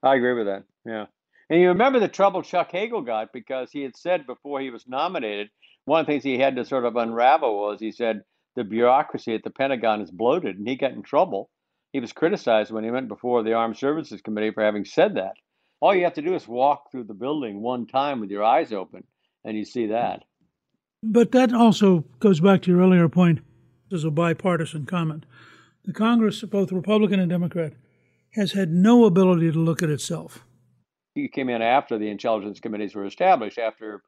I 0.02 0.16
agree 0.16 0.34
with 0.34 0.46
that. 0.46 0.64
Yeah. 0.84 1.06
And 1.50 1.60
you 1.60 1.68
remember 1.68 2.00
the 2.00 2.08
trouble 2.08 2.42
Chuck 2.42 2.70
Hagel 2.72 3.02
got 3.02 3.32
because 3.32 3.70
he 3.70 3.82
had 3.82 3.96
said 3.96 4.26
before 4.26 4.60
he 4.60 4.70
was 4.70 4.86
nominated, 4.88 5.50
one 5.84 6.00
of 6.00 6.06
the 6.06 6.12
things 6.12 6.24
he 6.24 6.38
had 6.38 6.56
to 6.56 6.64
sort 6.64 6.84
of 6.84 6.96
unravel 6.96 7.56
was 7.58 7.80
he 7.80 7.92
said 7.92 8.22
the 8.56 8.64
bureaucracy 8.64 9.34
at 9.34 9.42
the 9.44 9.50
Pentagon 9.50 10.00
is 10.00 10.10
bloated, 10.10 10.58
and 10.58 10.68
he 10.68 10.76
got 10.76 10.92
in 10.92 11.02
trouble 11.02 11.50
he 11.92 12.00
was 12.00 12.12
criticized 12.12 12.70
when 12.70 12.84
he 12.84 12.90
went 12.90 13.08
before 13.08 13.42
the 13.42 13.52
Armed 13.52 13.76
Services 13.76 14.22
Committee 14.22 14.50
for 14.50 14.64
having 14.64 14.84
said 14.84 15.16
that. 15.16 15.34
All 15.80 15.94
you 15.94 16.04
have 16.04 16.14
to 16.14 16.22
do 16.22 16.34
is 16.34 16.48
walk 16.48 16.90
through 16.90 17.04
the 17.04 17.14
building 17.14 17.60
one 17.60 17.86
time 17.86 18.20
with 18.20 18.30
your 18.30 18.42
eyes 18.42 18.72
open, 18.72 19.04
and 19.44 19.56
you 19.56 19.64
see 19.64 19.86
that. 19.86 20.24
But 21.02 21.32
that 21.32 21.52
also 21.52 22.04
goes 22.18 22.40
back 22.40 22.62
to 22.62 22.70
your 22.70 22.80
earlier 22.80 23.08
point. 23.08 23.40
This 23.90 23.98
is 23.98 24.04
a 24.04 24.10
bipartisan 24.10 24.86
comment. 24.86 25.26
The 25.84 25.92
Congress, 25.92 26.40
both 26.42 26.72
Republican 26.72 27.20
and 27.20 27.28
Democrat, 27.28 27.74
has 28.34 28.52
had 28.52 28.70
no 28.70 29.04
ability 29.04 29.52
to 29.52 29.58
look 29.58 29.82
at 29.82 29.90
itself. 29.90 30.44
He 31.14 31.28
came 31.28 31.50
in 31.50 31.60
after 31.60 31.98
the 31.98 32.08
intelligence 32.08 32.60
committees 32.60 32.94
were 32.94 33.04
established, 33.04 33.58
after 33.58 34.02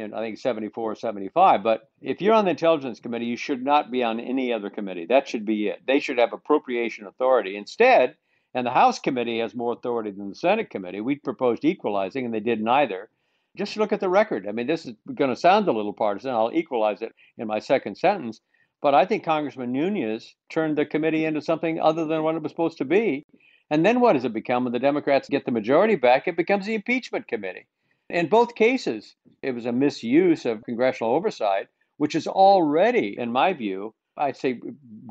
in 0.00 0.14
I 0.14 0.20
think 0.20 0.38
74 0.38 0.92
or 0.92 0.94
75. 0.94 1.62
But 1.62 1.88
if 2.00 2.20
you're 2.20 2.34
on 2.34 2.44
the 2.44 2.52
Intelligence 2.52 3.00
Committee, 3.00 3.26
you 3.26 3.36
should 3.36 3.62
not 3.62 3.90
be 3.90 4.02
on 4.02 4.18
any 4.18 4.52
other 4.52 4.70
committee. 4.70 5.06
That 5.06 5.28
should 5.28 5.44
be 5.44 5.68
it. 5.68 5.80
They 5.86 6.00
should 6.00 6.18
have 6.18 6.32
appropriation 6.32 7.06
authority. 7.06 7.56
Instead, 7.56 8.16
and 8.52 8.66
the 8.66 8.72
House 8.72 8.98
Committee 8.98 9.38
has 9.38 9.54
more 9.54 9.72
authority 9.72 10.10
than 10.10 10.30
the 10.30 10.34
Senate 10.34 10.70
Committee, 10.70 11.00
we 11.00 11.14
proposed 11.16 11.64
equalizing, 11.64 12.24
and 12.24 12.34
they 12.34 12.40
did 12.40 12.60
neither. 12.60 13.08
Just 13.56 13.76
look 13.76 13.92
at 13.92 14.00
the 14.00 14.08
record. 14.08 14.46
I 14.48 14.52
mean, 14.52 14.66
this 14.66 14.86
is 14.86 14.94
going 15.14 15.30
to 15.30 15.36
sound 15.36 15.68
a 15.68 15.72
little 15.72 15.92
partisan. 15.92 16.32
I'll 16.32 16.52
equalize 16.52 17.02
it 17.02 17.12
in 17.38 17.46
my 17.46 17.58
second 17.58 17.96
sentence. 17.96 18.40
But 18.82 18.94
I 18.94 19.04
think 19.04 19.24
Congressman 19.24 19.72
Nunes 19.72 20.34
turned 20.48 20.78
the 20.78 20.86
committee 20.86 21.24
into 21.24 21.42
something 21.42 21.80
other 21.80 22.06
than 22.06 22.22
what 22.22 22.34
it 22.34 22.42
was 22.42 22.50
supposed 22.50 22.78
to 22.78 22.84
be. 22.84 23.26
And 23.70 23.84
then 23.84 24.00
what 24.00 24.14
does 24.14 24.24
it 24.24 24.32
become 24.32 24.64
when 24.64 24.72
the 24.72 24.78
Democrats 24.78 25.28
get 25.28 25.44
the 25.44 25.52
majority 25.52 25.94
back? 25.96 26.26
It 26.26 26.36
becomes 26.36 26.66
the 26.66 26.74
impeachment 26.74 27.28
committee. 27.28 27.66
In 28.10 28.28
both 28.28 28.54
cases, 28.54 29.14
it 29.42 29.52
was 29.52 29.66
a 29.66 29.72
misuse 29.72 30.44
of 30.44 30.64
congressional 30.64 31.14
oversight, 31.14 31.68
which 31.96 32.14
is 32.14 32.26
already, 32.26 33.16
in 33.18 33.30
my 33.30 33.52
view, 33.52 33.94
I'd 34.16 34.36
say 34.36 34.60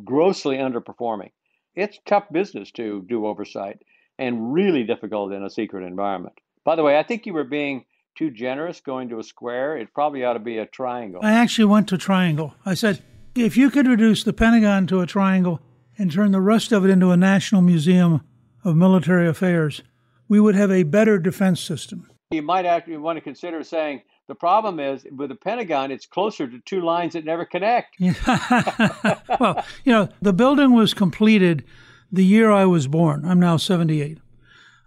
grossly 0.04 0.58
underperforming. 0.58 1.32
It's 1.76 2.00
tough 2.06 2.26
business 2.32 2.72
to 2.72 3.06
do 3.08 3.26
oversight 3.26 3.80
and 4.18 4.54
really 4.54 4.84
difficult 4.84 5.32
in 5.32 5.44
a 5.44 5.50
secret 5.50 5.86
environment. 5.86 6.36
By 6.66 6.76
the 6.76 6.84
way, 6.84 6.98
I 6.98 7.04
think 7.04 7.26
you 7.26 7.34
were 7.34 7.44
being 7.44 7.86
too 8.16 8.32
generous 8.32 8.82
going 8.82 9.10
to 9.10 9.20
a 9.20 9.24
square. 9.24 9.78
It 9.78 9.94
probably 9.94 10.26
ought 10.26 10.34
to 10.34 10.40
be 10.40 10.58
a 10.58 10.66
triangle. 10.66 11.22
I 11.24 11.32
actually 11.32 11.66
went 11.66 11.88
to 11.90 11.98
triangle. 11.98 12.56
I 12.66 12.74
said, 12.74 13.02
if 13.34 13.56
you 13.56 13.70
could 13.70 13.88
reduce 13.88 14.24
the 14.24 14.34
Pentagon 14.34 14.88
to 14.88 15.00
a 15.00 15.08
triangle 15.08 15.62
and 15.98 16.12
turn 16.12 16.32
the 16.32 16.42
rest 16.42 16.72
of 16.72 16.84
it 16.84 16.90
into 16.90 17.12
a 17.12 17.18
national 17.18 17.62
museum 17.62 18.22
of 18.66 18.76
military 18.76 19.28
affairs, 19.28 19.84
we 20.28 20.40
would 20.40 20.56
have 20.56 20.72
a 20.72 20.84
better 20.84 21.18
defense 21.18 21.62
system 21.62 22.10
you 22.32 22.44
might 22.44 22.68
actually 22.68 22.98
want 22.98 23.18
to 23.18 23.22
consider 23.22 23.64
saying 23.64 24.04
the 24.28 24.36
problem 24.36 24.80
is 24.80 25.04
with 25.18 25.30
the 25.30 25.36
Pentagon, 25.36 25.90
it's 25.90 26.06
closer 26.06 26.48
to 26.48 26.60
two 26.60 26.82
lines 26.82 27.14
that 27.14 27.26
never 27.26 27.44
connect. 27.44 27.96
well, 29.40 29.66
you 29.84 29.92
know, 29.92 30.10
the 30.22 30.34
building 30.34 30.74
was 30.74 30.94
completed 30.94 31.64
the 32.12 32.24
year 32.24 32.52
I 32.52 32.66
was 32.66 32.88
born. 32.88 33.26
I'm 33.26 33.40
now 33.40 33.58
78. 33.58 34.20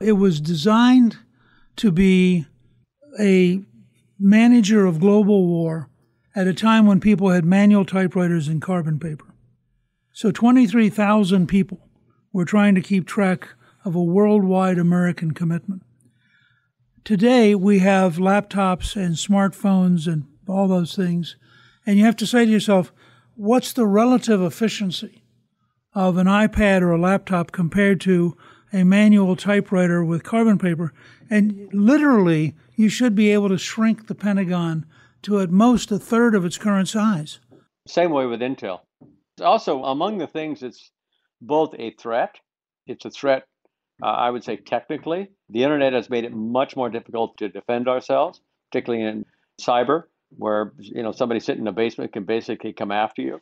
It 0.01 0.13
was 0.13 0.41
designed 0.41 1.19
to 1.77 1.91
be 1.91 2.47
a 3.19 3.61
manager 4.21 4.87
of 4.87 5.01
global 5.01 5.45
war 5.49 5.89
at 6.37 6.47
a 6.47 6.55
time 6.55 6.87
when 6.87 7.01
people 7.01 7.31
had 7.31 7.45
manual 7.45 7.85
typewriters 7.85 8.47
and 8.47 8.63
carbon 8.63 9.01
paper. 9.01 9.35
So 10.13 10.31
23,000 10.31 11.49
people 11.49 11.89
were 12.33 12.45
trying 12.45 12.77
to 12.77 12.81
keep 12.81 13.05
track 13.05 13.49
of 13.85 13.97
a 13.97 14.03
worldwide 14.03 14.79
American 14.79 15.33
commitment. 15.33 15.83
Today, 17.05 17.57
we 17.57 17.81
have 17.81 18.19
laptops 18.19 18.95
and 18.95 19.17
smartphones 19.17 20.07
and 20.07 20.25
all 20.47 20.69
those 20.69 20.95
things. 20.95 21.35
And 21.85 21.99
you 21.99 22.05
have 22.05 22.15
to 22.17 22.27
say 22.27 22.45
to 22.45 22.51
yourself, 22.51 22.93
what's 23.35 23.73
the 23.73 23.87
relative 23.87 24.41
efficiency 24.41 25.25
of 25.95 26.17
an 26.17 26.29
iPad 26.29 26.81
or 26.81 26.93
a 26.93 27.01
laptop 27.01 27.51
compared 27.51 28.01
to 28.03 28.37
a 28.73 28.85
manual 28.85 29.35
typewriter 29.35 30.05
with 30.05 30.23
carbon 30.23 30.59
paper? 30.59 30.93
And 31.29 31.69
literally, 31.73 32.55
you 32.77 32.89
should 32.89 33.17
be 33.17 33.33
able 33.33 33.49
to 33.49 33.59
shrink 33.59 34.07
the 34.07 34.15
Pentagon 34.15 34.87
to 35.23 35.41
at 35.41 35.51
most 35.51 35.91
a 35.91 35.99
third 35.99 36.37
of 36.37 36.45
its 36.45 36.57
current 36.57 36.89
size. 36.89 37.41
Same 37.89 38.13
way 38.13 38.27
with 38.27 38.41
Intel. 38.41 38.83
Also, 39.41 39.83
among 39.83 40.19
the 40.19 40.29
things, 40.29 40.63
it's 40.63 40.93
both 41.41 41.75
a 41.81 41.91
threat, 41.99 42.39
it's 42.87 43.05
a 43.05 43.11
threat 43.11 43.45
uh, 44.03 44.07
I 44.07 44.31
would 44.31 44.43
say 44.43 44.57
technically, 44.57 45.29
the 45.53 45.63
internet 45.63 45.93
has 45.93 46.09
made 46.09 46.25
it 46.25 46.33
much 46.33 46.77
more 46.77 46.89
difficult 46.89 47.37
to 47.39 47.49
defend 47.49 47.87
ourselves, 47.89 48.41
particularly 48.71 49.05
in 49.05 49.27
cyber, 49.61 50.05
where 50.37 50.73
you 50.79 51.03
know 51.03 51.13
somebody 51.13 51.41
sitting 51.41 51.63
in 51.63 51.69
a 51.69 51.73
basement 51.73 52.13
can 52.13 52.25
basically 52.25 52.73
come 52.73 52.91
after 52.91 53.23
you. 53.23 53.41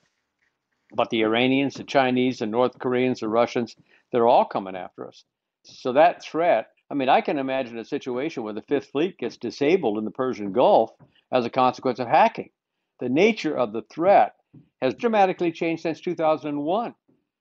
But 0.92 1.10
the 1.10 1.22
Iranians, 1.22 1.74
the 1.74 1.84
Chinese, 1.84 2.40
the 2.40 2.46
North 2.46 2.78
Koreans, 2.78 3.20
the 3.20 3.28
Russians, 3.28 3.76
they're 4.10 4.26
all 4.26 4.44
coming 4.44 4.74
after 4.74 5.06
us. 5.06 5.24
So 5.62 5.92
that 5.92 6.22
threat, 6.22 6.66
I 6.90 6.94
mean, 6.94 7.08
I 7.08 7.20
can 7.20 7.38
imagine 7.38 7.78
a 7.78 7.84
situation 7.84 8.42
where 8.42 8.54
the 8.54 8.62
Fifth 8.62 8.90
Fleet 8.90 9.16
gets 9.16 9.36
disabled 9.36 9.98
in 9.98 10.04
the 10.04 10.10
Persian 10.10 10.52
Gulf 10.52 10.90
as 11.30 11.44
a 11.44 11.50
consequence 11.50 12.00
of 12.00 12.08
hacking. 12.08 12.50
The 12.98 13.08
nature 13.08 13.56
of 13.56 13.72
the 13.72 13.82
threat 13.82 14.34
has 14.82 14.94
dramatically 14.94 15.52
changed 15.52 15.82
since 15.82 16.00
2001 16.00 16.94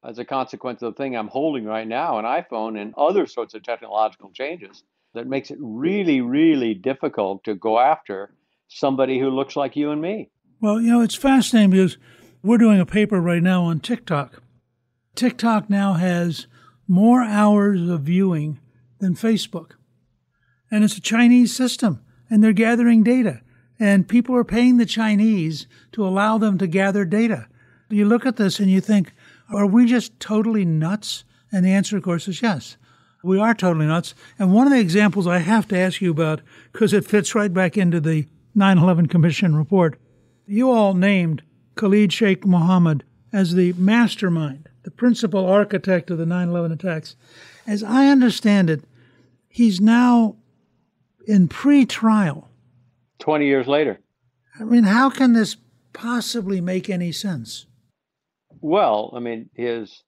as 0.04 0.18
a 0.20 0.26
consequence 0.26 0.82
of 0.82 0.94
the 0.94 0.98
thing 0.98 1.16
I'm 1.16 1.28
holding 1.28 1.66
right 1.66 1.88
now, 1.88 2.20
an 2.20 2.26
iPhone, 2.26 2.82
and 2.82 2.94
other 2.98 3.26
sorts 3.26 3.54
of 3.54 3.64
technological 3.64 4.32
changes 4.32 4.84
that 5.14 5.28
makes 5.28 5.52
it 5.52 5.58
really, 5.60 6.22
really 6.22 6.74
difficult 6.74 7.44
to 7.44 7.56
go 7.56 7.80
after 7.80 8.34
somebody 8.68 9.20
who 9.20 9.30
looks 9.30 9.56
like 9.56 9.76
you 9.76 9.92
and 9.92 10.02
me. 10.02 10.30
Well, 10.62 10.80
you 10.80 10.92
know, 10.92 11.02
it's 11.02 11.16
fascinating 11.16 11.72
because 11.72 11.98
we're 12.44 12.58
doing 12.58 12.80
a 12.80 12.86
paper 12.86 13.20
right 13.20 13.44
now 13.44 13.64
on 13.64 13.80
TikTok. 13.80 14.42
TikTok 15.16 15.70
now 15.70 15.94
has 15.94 16.48
more 16.88 17.22
hours 17.22 17.90
of 17.90 18.02
viewing 18.02 18.60
than 19.00 19.16
Facebook. 19.16 19.72
And 20.72 20.84
it's 20.84 20.98
a 20.98 21.02
Chinese 21.02 21.56
system, 21.56 22.04
and 22.30 22.44
they're 22.44 22.54
gathering 22.54 23.04
data. 23.04 23.42
and 23.80 24.10
people 24.10 24.36
are 24.36 24.44
paying 24.44 24.78
the 24.78 24.86
Chinese 24.86 25.66
to 25.94 26.06
allow 26.06 26.38
them 26.38 26.58
to 26.58 26.68
gather 26.68 27.06
data. 27.06 27.48
You 27.90 28.06
look 28.06 28.26
at 28.26 28.36
this 28.36 28.60
and 28.60 28.70
you 28.70 28.82
think, 28.82 29.14
are 29.52 29.66
we 29.66 29.86
just 29.86 30.20
totally 30.20 30.66
nuts? 30.66 31.24
And 31.52 31.66
the 31.66 31.72
answer, 31.72 31.98
of 31.98 32.04
course, 32.04 32.28
is 32.28 32.42
yes. 32.42 32.78
We 33.24 33.40
are 33.40 33.54
totally 33.54 33.86
nuts. 33.86 34.14
And 34.38 34.54
one 34.54 34.68
of 34.68 34.74
the 34.74 34.80
examples 34.80 35.28
I 35.28 35.40
have 35.40 35.68
to 35.70 35.78
ask 35.78 36.02
you 36.02 36.12
about, 36.12 36.42
because 36.72 36.94
it 36.94 37.06
fits 37.06 37.36
right 37.36 37.54
back 37.54 37.78
into 37.78 38.00
the 38.00 38.28
9 38.56 38.78
11 38.78 39.08
Commission 39.08 39.56
report, 39.56 40.00
you 40.46 40.72
all 40.72 40.94
named 40.94 41.44
Khalid 41.76 42.14
Sheikh 42.14 42.46
Mohammed 42.46 43.04
as 43.34 43.54
the 43.54 43.74
mastermind, 43.74 44.70
the 44.84 44.92
principal 44.92 45.46
architect 45.46 46.10
of 46.10 46.18
the 46.18 46.26
9 46.26 46.50
11 46.50 46.72
attacks. 46.72 47.16
As 47.68 47.84
I 47.84 48.08
understand 48.08 48.70
it, 48.70 48.84
he's 49.48 49.82
now 49.82 50.38
in 51.28 51.48
pre 51.48 51.86
trial. 51.86 52.50
20 53.20 53.46
years 53.46 53.68
later. 53.68 54.00
I 54.60 54.64
mean, 54.64 54.84
how 54.84 55.10
can 55.10 55.34
this 55.34 55.58
possibly 55.94 56.62
make 56.62 56.90
any 56.90 57.12
sense? 57.12 57.66
Well, 58.62 59.12
I 59.16 59.20
mean, 59.20 59.50
his 59.54 60.04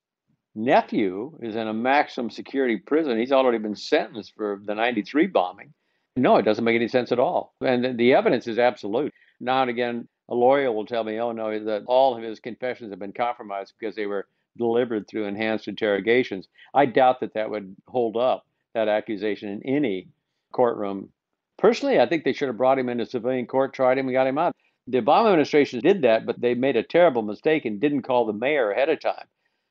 nephew 0.56 1.38
is 1.42 1.56
in 1.56 1.68
a 1.68 1.74
maximum 1.74 2.30
security 2.30 2.78
prison. 2.78 3.18
He's 3.18 3.32
already 3.32 3.58
been 3.58 3.76
sentenced 3.76 4.34
for 4.36 4.62
the 4.64 4.76
93 4.76 5.28
bombing. 5.28 5.74
No, 6.18 6.36
it 6.36 6.44
doesn't 6.44 6.66
make 6.66 6.76
any 6.76 6.90
sense 6.90 7.12
at 7.12 7.20
all. 7.20 7.54
And 7.62 7.98
the 7.98 8.14
evidence 8.14 8.48
is 8.48 8.60
absolute. 8.60 9.14
Now 9.40 9.62
and 9.62 9.70
again, 9.70 10.08
a 10.30 10.36
lawyer 10.36 10.72
will 10.72 10.86
tell 10.86 11.04
me, 11.04 11.20
oh, 11.20 11.32
no, 11.32 11.64
that 11.66 11.84
all 11.88 12.16
of 12.16 12.24
his 12.24 12.40
confessions 12.40 12.90
have 12.92 13.00
been 13.00 13.14
compromised 13.14 13.74
because 13.80 13.96
they 13.96 14.06
were 14.06 14.28
delivered 14.58 15.08
through 15.08 15.26
enhanced 15.26 15.68
interrogations. 15.68 16.48
I 16.74 16.86
doubt 16.86 17.22
that 17.22 17.34
that 17.36 17.50
would 17.50 17.76
hold 17.88 18.18
up, 18.18 18.46
that 18.74 18.90
accusation, 18.90 19.50
in 19.50 19.76
any 19.76 20.10
courtroom. 20.52 21.10
Personally, 21.58 22.00
I 22.00 22.08
think 22.08 22.24
they 22.24 22.34
should 22.34 22.50
have 22.50 22.58
brought 22.58 22.80
him 22.80 22.90
into 22.90 23.06
civilian 23.06 23.46
court, 23.46 23.74
tried 23.74 23.98
him, 23.98 24.08
and 24.08 24.14
got 24.14 24.28
him 24.28 24.38
out. 24.38 24.56
The 24.88 25.02
Obama 25.02 25.28
administration 25.28 25.80
did 25.80 26.02
that, 26.02 26.26
but 26.26 26.42
they 26.42 26.54
made 26.54 26.76
a 26.76 26.84
terrible 26.84 27.22
mistake 27.22 27.66
and 27.66 27.80
didn't 27.80 28.02
call 28.02 28.26
the 28.26 28.34
mayor 28.34 28.72
ahead 28.72 28.90
of 28.90 29.00
time. 29.00 29.28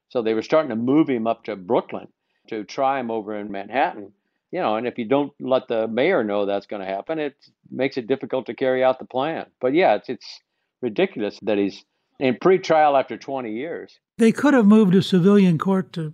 So 0.08 0.22
they 0.22 0.34
were 0.34 0.42
starting 0.42 0.70
to 0.70 0.76
move 0.76 1.08
him 1.08 1.26
up 1.26 1.44
to 1.44 1.56
Brooklyn 1.56 2.08
to 2.48 2.64
try 2.64 3.00
him 3.00 3.10
over 3.10 3.36
in 3.36 3.50
Manhattan. 3.50 4.12
You 4.50 4.60
know, 4.60 4.76
and 4.76 4.86
if 4.86 4.98
you 4.98 5.04
don't 5.04 5.32
let 5.40 5.68
the 5.68 5.86
mayor 5.86 6.24
know 6.24 6.44
that's 6.44 6.66
going 6.66 6.80
to 6.80 6.88
happen, 6.88 7.20
it 7.20 7.36
makes 7.70 7.96
it 7.96 8.08
difficult 8.08 8.46
to 8.46 8.54
carry 8.54 8.82
out 8.82 8.98
the 8.98 9.04
plan. 9.04 9.46
But 9.60 9.74
yeah, 9.74 9.94
it's 9.94 10.08
it's 10.08 10.40
ridiculous 10.82 11.38
that 11.42 11.58
he's 11.58 11.84
in 12.18 12.36
pre-trial 12.40 12.96
after 12.96 13.16
20 13.16 13.52
years. 13.52 13.98
They 14.18 14.32
could 14.32 14.54
have 14.54 14.66
moved 14.66 14.94
a 14.94 15.02
civilian 15.02 15.56
court 15.56 15.92
to 15.92 16.12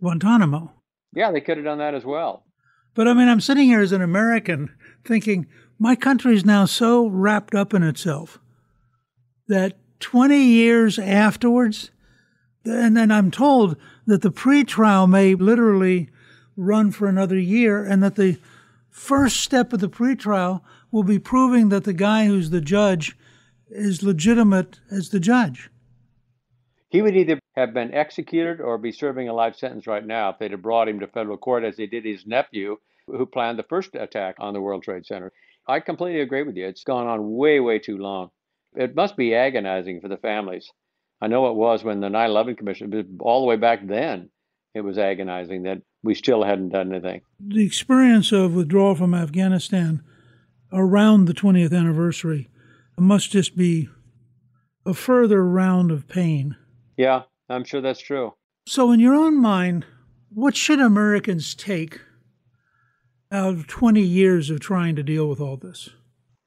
Guantanamo. 0.00 0.72
Yeah, 1.14 1.30
they 1.30 1.40
could 1.40 1.58
have 1.58 1.64
done 1.64 1.78
that 1.78 1.94
as 1.94 2.04
well. 2.04 2.44
But 2.94 3.06
I 3.06 3.12
mean, 3.12 3.28
I'm 3.28 3.40
sitting 3.40 3.66
here 3.66 3.80
as 3.80 3.92
an 3.92 4.02
American 4.02 4.74
thinking 5.04 5.46
my 5.78 5.94
country 5.94 6.34
is 6.34 6.44
now 6.44 6.64
so 6.64 7.06
wrapped 7.06 7.54
up 7.54 7.72
in 7.72 7.82
itself 7.82 8.38
that 9.46 9.76
20 10.00 10.36
years 10.36 10.98
afterwards, 10.98 11.90
and 12.64 12.96
then 12.96 13.10
I'm 13.10 13.30
told 13.30 13.76
that 14.06 14.22
the 14.22 14.30
pretrial 14.30 15.08
may 15.08 15.34
literally 15.34 16.10
run 16.56 16.90
for 16.90 17.08
another 17.08 17.38
year, 17.38 17.84
and 17.84 18.02
that 18.02 18.16
the 18.16 18.38
first 18.90 19.40
step 19.40 19.72
of 19.72 19.80
the 19.80 19.88
pretrial 19.88 20.60
will 20.90 21.04
be 21.04 21.18
proving 21.18 21.68
that 21.68 21.84
the 21.84 21.92
guy 21.92 22.26
who's 22.26 22.50
the 22.50 22.60
judge 22.60 23.16
is 23.70 24.02
legitimate 24.02 24.80
as 24.90 25.10
the 25.10 25.20
judge. 25.20 25.70
He 26.90 27.02
would 27.02 27.16
either 27.16 27.38
have 27.54 27.74
been 27.74 27.92
executed 27.92 28.60
or 28.60 28.78
be 28.78 28.92
serving 28.92 29.28
a 29.28 29.34
life 29.34 29.56
sentence 29.56 29.86
right 29.86 30.04
now 30.04 30.30
if 30.30 30.38
they'd 30.38 30.52
have 30.52 30.62
brought 30.62 30.88
him 30.88 31.00
to 31.00 31.06
federal 31.06 31.36
court 31.36 31.64
as 31.64 31.76
they 31.76 31.86
did 31.86 32.04
his 32.04 32.26
nephew, 32.26 32.78
who 33.06 33.26
planned 33.26 33.58
the 33.58 33.64
first 33.64 33.94
attack 33.94 34.36
on 34.38 34.54
the 34.54 34.60
World 34.60 34.82
Trade 34.82 35.06
Center. 35.06 35.32
I 35.68 35.80
completely 35.80 36.22
agree 36.22 36.42
with 36.42 36.56
you. 36.56 36.66
It's 36.66 36.82
gone 36.82 37.06
on 37.06 37.36
way, 37.36 37.60
way 37.60 37.78
too 37.78 37.98
long. 37.98 38.30
It 38.74 38.96
must 38.96 39.16
be 39.16 39.34
agonizing 39.34 40.00
for 40.00 40.08
the 40.08 40.16
families. 40.16 40.70
I 41.20 41.26
know 41.26 41.50
it 41.50 41.56
was 41.56 41.84
when 41.84 42.00
the 42.00 42.08
9 42.08 42.30
11 42.30 42.56
Commission, 42.56 43.18
all 43.20 43.42
the 43.42 43.46
way 43.46 43.56
back 43.56 43.86
then, 43.86 44.30
it 44.74 44.80
was 44.80 44.96
agonizing 44.96 45.64
that 45.64 45.82
we 46.02 46.14
still 46.14 46.42
hadn't 46.42 46.70
done 46.70 46.92
anything. 46.92 47.20
The 47.40 47.66
experience 47.66 48.32
of 48.32 48.54
withdrawal 48.54 48.94
from 48.94 49.14
Afghanistan 49.14 50.02
around 50.72 51.26
the 51.26 51.34
20th 51.34 51.76
anniversary 51.76 52.48
must 52.96 53.30
just 53.30 53.56
be 53.56 53.88
a 54.86 54.94
further 54.94 55.44
round 55.44 55.90
of 55.90 56.08
pain. 56.08 56.56
Yeah, 56.96 57.22
I'm 57.48 57.64
sure 57.64 57.80
that's 57.80 58.00
true. 58.00 58.34
So, 58.66 58.92
in 58.92 59.00
your 59.00 59.14
own 59.14 59.40
mind, 59.40 59.86
what 60.30 60.56
should 60.56 60.80
Americans 60.80 61.54
take 61.54 62.00
out 63.30 63.54
of 63.54 63.66
20 63.66 64.00
years 64.00 64.50
of 64.50 64.60
trying 64.60 64.96
to 64.96 65.02
deal 65.02 65.28
with 65.28 65.40
all 65.40 65.56
this? 65.56 65.90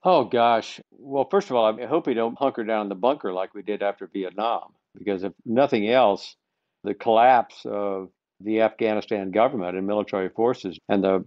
Oh, 0.03 0.23
gosh. 0.23 0.79
Well, 0.91 1.27
first 1.29 1.49
of 1.49 1.55
all, 1.55 1.79
I 1.79 1.85
hope 1.85 2.07
we 2.07 2.13
don't 2.13 2.37
hunker 2.37 2.63
down 2.63 2.83
in 2.83 2.89
the 2.89 2.95
bunker 2.95 3.33
like 3.33 3.53
we 3.53 3.61
did 3.61 3.83
after 3.83 4.07
Vietnam, 4.07 4.73
because 4.97 5.23
if 5.23 5.33
nothing 5.45 5.87
else, 5.87 6.35
the 6.83 6.93
collapse 6.93 7.61
of 7.65 8.09
the 8.43 8.61
Afghanistan 8.61 9.29
government 9.29 9.77
and 9.77 9.85
military 9.85 10.29
forces 10.29 10.79
and 10.89 11.03
the 11.03 11.23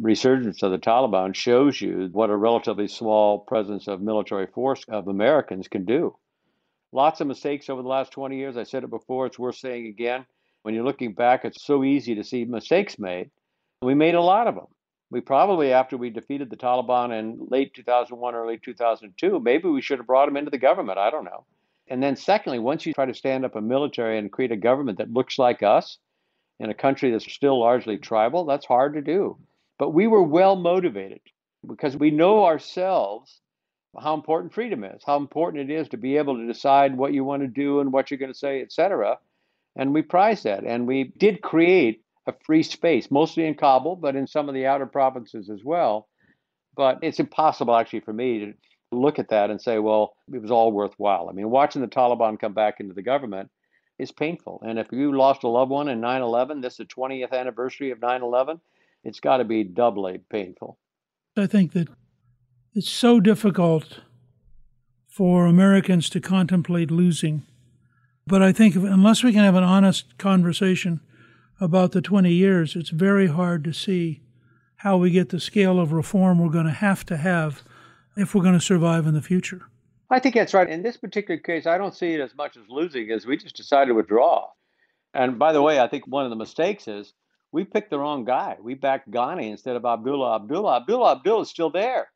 resurgence 0.00 0.62
of 0.62 0.70
the 0.70 0.78
Taliban 0.78 1.34
shows 1.34 1.80
you 1.80 2.08
what 2.12 2.30
a 2.30 2.36
relatively 2.36 2.86
small 2.86 3.40
presence 3.40 3.88
of 3.88 4.00
military 4.00 4.46
force 4.46 4.84
of 4.88 5.08
Americans 5.08 5.66
can 5.66 5.84
do. 5.84 6.14
Lots 6.92 7.20
of 7.20 7.26
mistakes 7.26 7.68
over 7.68 7.82
the 7.82 7.88
last 7.88 8.12
20 8.12 8.36
years. 8.36 8.56
I 8.56 8.62
said 8.62 8.84
it 8.84 8.90
before, 8.90 9.26
it's 9.26 9.38
worth 9.38 9.56
saying 9.56 9.86
again. 9.86 10.24
When 10.62 10.74
you're 10.74 10.84
looking 10.84 11.14
back, 11.14 11.44
it's 11.44 11.64
so 11.64 11.82
easy 11.82 12.14
to 12.14 12.24
see 12.24 12.44
mistakes 12.44 12.98
made. 12.98 13.30
We 13.82 13.94
made 13.94 14.14
a 14.14 14.22
lot 14.22 14.46
of 14.46 14.54
them. 14.54 14.66
We 15.10 15.20
probably, 15.20 15.72
after 15.72 15.96
we 15.96 16.10
defeated 16.10 16.50
the 16.50 16.56
Taliban 16.56 17.16
in 17.16 17.46
late 17.48 17.74
2001, 17.74 18.34
early 18.34 18.58
2002, 18.58 19.38
maybe 19.40 19.68
we 19.68 19.80
should 19.80 19.98
have 19.98 20.06
brought 20.06 20.26
them 20.26 20.36
into 20.36 20.50
the 20.50 20.58
government. 20.58 20.98
I 20.98 21.10
don't 21.10 21.24
know. 21.24 21.44
And 21.88 22.02
then, 22.02 22.16
secondly, 22.16 22.58
once 22.58 22.84
you 22.84 22.92
try 22.92 23.06
to 23.06 23.14
stand 23.14 23.44
up 23.44 23.54
a 23.54 23.60
military 23.60 24.18
and 24.18 24.32
create 24.32 24.50
a 24.50 24.56
government 24.56 24.98
that 24.98 25.12
looks 25.12 25.38
like 25.38 25.62
us 25.62 25.98
in 26.58 26.70
a 26.70 26.74
country 26.74 27.10
that's 27.12 27.32
still 27.32 27.60
largely 27.60 27.98
tribal, 27.98 28.44
that's 28.44 28.66
hard 28.66 28.94
to 28.94 29.00
do. 29.00 29.38
But 29.78 29.90
we 29.90 30.08
were 30.08 30.22
well 30.22 30.56
motivated 30.56 31.20
because 31.66 31.96
we 31.96 32.10
know 32.10 32.44
ourselves 32.44 33.40
how 34.00 34.14
important 34.14 34.52
freedom 34.52 34.84
is, 34.84 35.02
how 35.06 35.16
important 35.16 35.70
it 35.70 35.74
is 35.74 35.88
to 35.88 35.96
be 35.96 36.16
able 36.16 36.36
to 36.36 36.46
decide 36.46 36.96
what 36.96 37.12
you 37.12 37.24
want 37.24 37.42
to 37.42 37.48
do 37.48 37.80
and 37.80 37.92
what 37.92 38.10
you're 38.10 38.18
going 38.18 38.32
to 38.32 38.38
say, 38.38 38.60
etc. 38.60 39.18
And 39.76 39.94
we 39.94 40.02
prize 40.02 40.42
that. 40.42 40.64
And 40.64 40.86
we 40.86 41.12
did 41.16 41.42
create 41.42 42.02
a 42.26 42.34
free 42.44 42.62
space, 42.62 43.10
mostly 43.10 43.46
in 43.46 43.54
Kabul, 43.54 43.96
but 43.96 44.16
in 44.16 44.26
some 44.26 44.48
of 44.48 44.54
the 44.54 44.66
outer 44.66 44.86
provinces 44.86 45.48
as 45.50 45.62
well. 45.64 46.08
But 46.76 46.98
it's 47.02 47.20
impossible 47.20 47.74
actually 47.76 48.00
for 48.00 48.12
me 48.12 48.38
to 48.40 48.54
look 48.92 49.18
at 49.18 49.28
that 49.28 49.50
and 49.50 49.60
say, 49.60 49.78
well, 49.78 50.14
it 50.32 50.42
was 50.42 50.50
all 50.50 50.72
worthwhile. 50.72 51.28
I 51.28 51.32
mean, 51.32 51.50
watching 51.50 51.82
the 51.82 51.88
Taliban 51.88 52.38
come 52.38 52.52
back 52.52 52.80
into 52.80 52.94
the 52.94 53.02
government 53.02 53.50
is 53.98 54.12
painful. 54.12 54.62
And 54.66 54.78
if 54.78 54.88
you 54.92 55.16
lost 55.16 55.42
a 55.44 55.48
loved 55.48 55.70
one 55.70 55.88
in 55.88 56.00
9 56.00 56.22
11, 56.22 56.60
this 56.60 56.74
is 56.74 56.78
the 56.78 56.84
20th 56.84 57.32
anniversary 57.32 57.90
of 57.90 58.00
9 58.00 58.22
11, 58.22 58.60
it's 59.04 59.20
got 59.20 59.38
to 59.38 59.44
be 59.44 59.64
doubly 59.64 60.20
painful. 60.30 60.78
I 61.36 61.46
think 61.46 61.72
that 61.72 61.88
it's 62.74 62.90
so 62.90 63.20
difficult 63.20 64.00
for 65.08 65.46
Americans 65.46 66.10
to 66.10 66.20
contemplate 66.20 66.90
losing. 66.90 67.42
But 68.26 68.42
I 68.42 68.52
think 68.52 68.74
unless 68.74 69.22
we 69.22 69.32
can 69.32 69.44
have 69.44 69.54
an 69.54 69.64
honest 69.64 70.18
conversation 70.18 71.00
about 71.60 71.92
the 71.92 72.02
20 72.02 72.30
years, 72.32 72.76
it's 72.76 72.90
very 72.90 73.28
hard 73.28 73.64
to 73.64 73.72
see 73.72 74.20
how 74.76 74.96
we 74.96 75.10
get 75.10 75.30
the 75.30 75.40
scale 75.40 75.80
of 75.80 75.92
reform 75.92 76.38
we're 76.38 76.50
going 76.50 76.66
to 76.66 76.72
have 76.72 77.04
to 77.06 77.16
have 77.16 77.62
if 78.16 78.34
we're 78.34 78.42
going 78.42 78.54
to 78.54 78.60
survive 78.60 79.06
in 79.06 79.14
the 79.14 79.22
future. 79.22 79.62
I 80.10 80.20
think 80.20 80.34
that's 80.34 80.54
right. 80.54 80.68
In 80.68 80.82
this 80.82 80.96
particular 80.96 81.38
case, 81.38 81.66
I 81.66 81.78
don't 81.78 81.94
see 81.94 82.14
it 82.14 82.20
as 82.20 82.34
much 82.34 82.56
as 82.56 82.62
losing 82.68 83.10
as 83.10 83.26
we 83.26 83.36
just 83.36 83.56
decided 83.56 83.86
to 83.86 83.94
withdraw. 83.94 84.48
And 85.14 85.38
by 85.38 85.52
the 85.52 85.62
way, 85.62 85.80
I 85.80 85.88
think 85.88 86.06
one 86.06 86.24
of 86.24 86.30
the 86.30 86.36
mistakes 86.36 86.86
is 86.86 87.12
we 87.52 87.64
picked 87.64 87.90
the 87.90 87.98
wrong 87.98 88.24
guy. 88.24 88.56
We 88.60 88.74
backed 88.74 89.10
Ghani 89.10 89.50
instead 89.50 89.76
of 89.76 89.84
Abdullah 89.84 90.36
Abdullah. 90.36 90.76
Abdullah 90.76 91.12
Abdullah 91.16 91.42
is 91.42 91.48
still 91.48 91.70
there. 91.70 92.08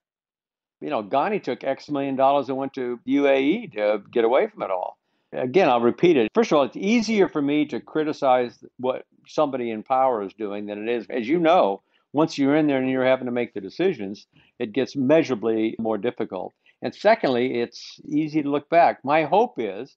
You 0.81 0.91
know, 0.91 1.03
Ghani 1.03 1.43
took 1.43 1.65
X 1.65 1.89
million 1.89 2.17
dollars 2.17 2.49
and 2.49 2.59
went 2.59 2.75
to 2.75 3.01
UAE 3.07 3.73
to 3.73 4.03
get 4.11 4.25
away 4.25 4.47
from 4.49 4.63
it 4.63 4.71
all. 4.71 4.99
Again, 5.33 5.69
I'll 5.69 5.81
repeat 5.81 6.17
it. 6.17 6.31
First 6.35 6.53
of 6.53 6.59
all, 6.59 6.65
it's 6.65 6.77
easier 6.77 7.29
for 7.29 7.41
me 7.41 7.65
to 7.67 7.81
criticize 7.81 8.59
what 8.79 9.05
somebody 9.31 9.71
in 9.71 9.83
power 9.83 10.23
is 10.23 10.35
doing 10.35 10.67
than 10.67 10.89
it 10.89 10.95
is, 10.95 11.07
as 11.09 11.29
you 11.29 11.39
know, 11.39 11.83
once 12.13 12.37
you're 12.37 12.57
in 12.57 12.67
there 12.67 12.79
and 12.79 12.91
you're 12.91 13.05
having 13.05 13.27
to 13.27 13.33
make 13.33 13.55
the 13.55 13.61
decisions, 13.61 14.27
it 14.59 14.73
gets 14.73 14.97
measurably 14.97 15.77
more 15.79 15.99
difficult. 15.99 16.53
And 16.83 16.95
secondly, 16.95 17.61
it's 17.61 18.01
easy 18.05 18.43
to 18.43 18.51
look 18.51 18.69
back. 18.69 19.05
My 19.05 19.25
hope 19.25 19.55
is 19.59 19.97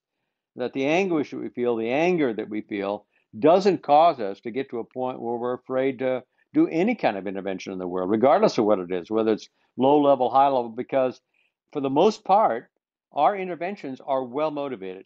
that 0.56 0.74
the 0.74 0.86
anguish 0.86 1.32
that 1.32 1.38
we 1.38 1.50
feel, 1.50 1.76
the 1.76 1.90
anger 1.90 2.34
that 2.34 2.50
we 2.50 2.62
feel, 2.62 3.06
doesn't 3.40 3.82
cause 3.82 4.20
us 4.20 4.40
to 4.42 4.52
get 4.52 4.70
to 4.70 4.80
a 4.80 4.84
point 4.84 5.20
where 5.20 5.38
we're 5.38 5.56
afraid 5.56 6.00
to 6.00 6.24
do 6.54 6.68
any 6.68 6.94
kind 6.94 7.18
of 7.18 7.26
intervention 7.26 7.74
in 7.74 7.80
the 7.80 7.88
world, 7.88 8.12
regardless 8.12 8.58
of 8.60 8.66
what 8.66 8.80
it 8.80 8.92
is, 8.92 9.10
whether 9.10 9.32
it's 9.32 9.50
low 9.76 10.00
level, 10.00 10.30
high 10.30 10.48
level, 10.48 10.70
because 10.70 11.20
for 11.72 11.80
the 11.80 11.90
most 11.90 12.24
part, 12.24 12.70
our 13.12 13.36
interventions 13.36 14.00
are 14.06 14.24
well 14.24 14.52
motivated. 14.52 15.06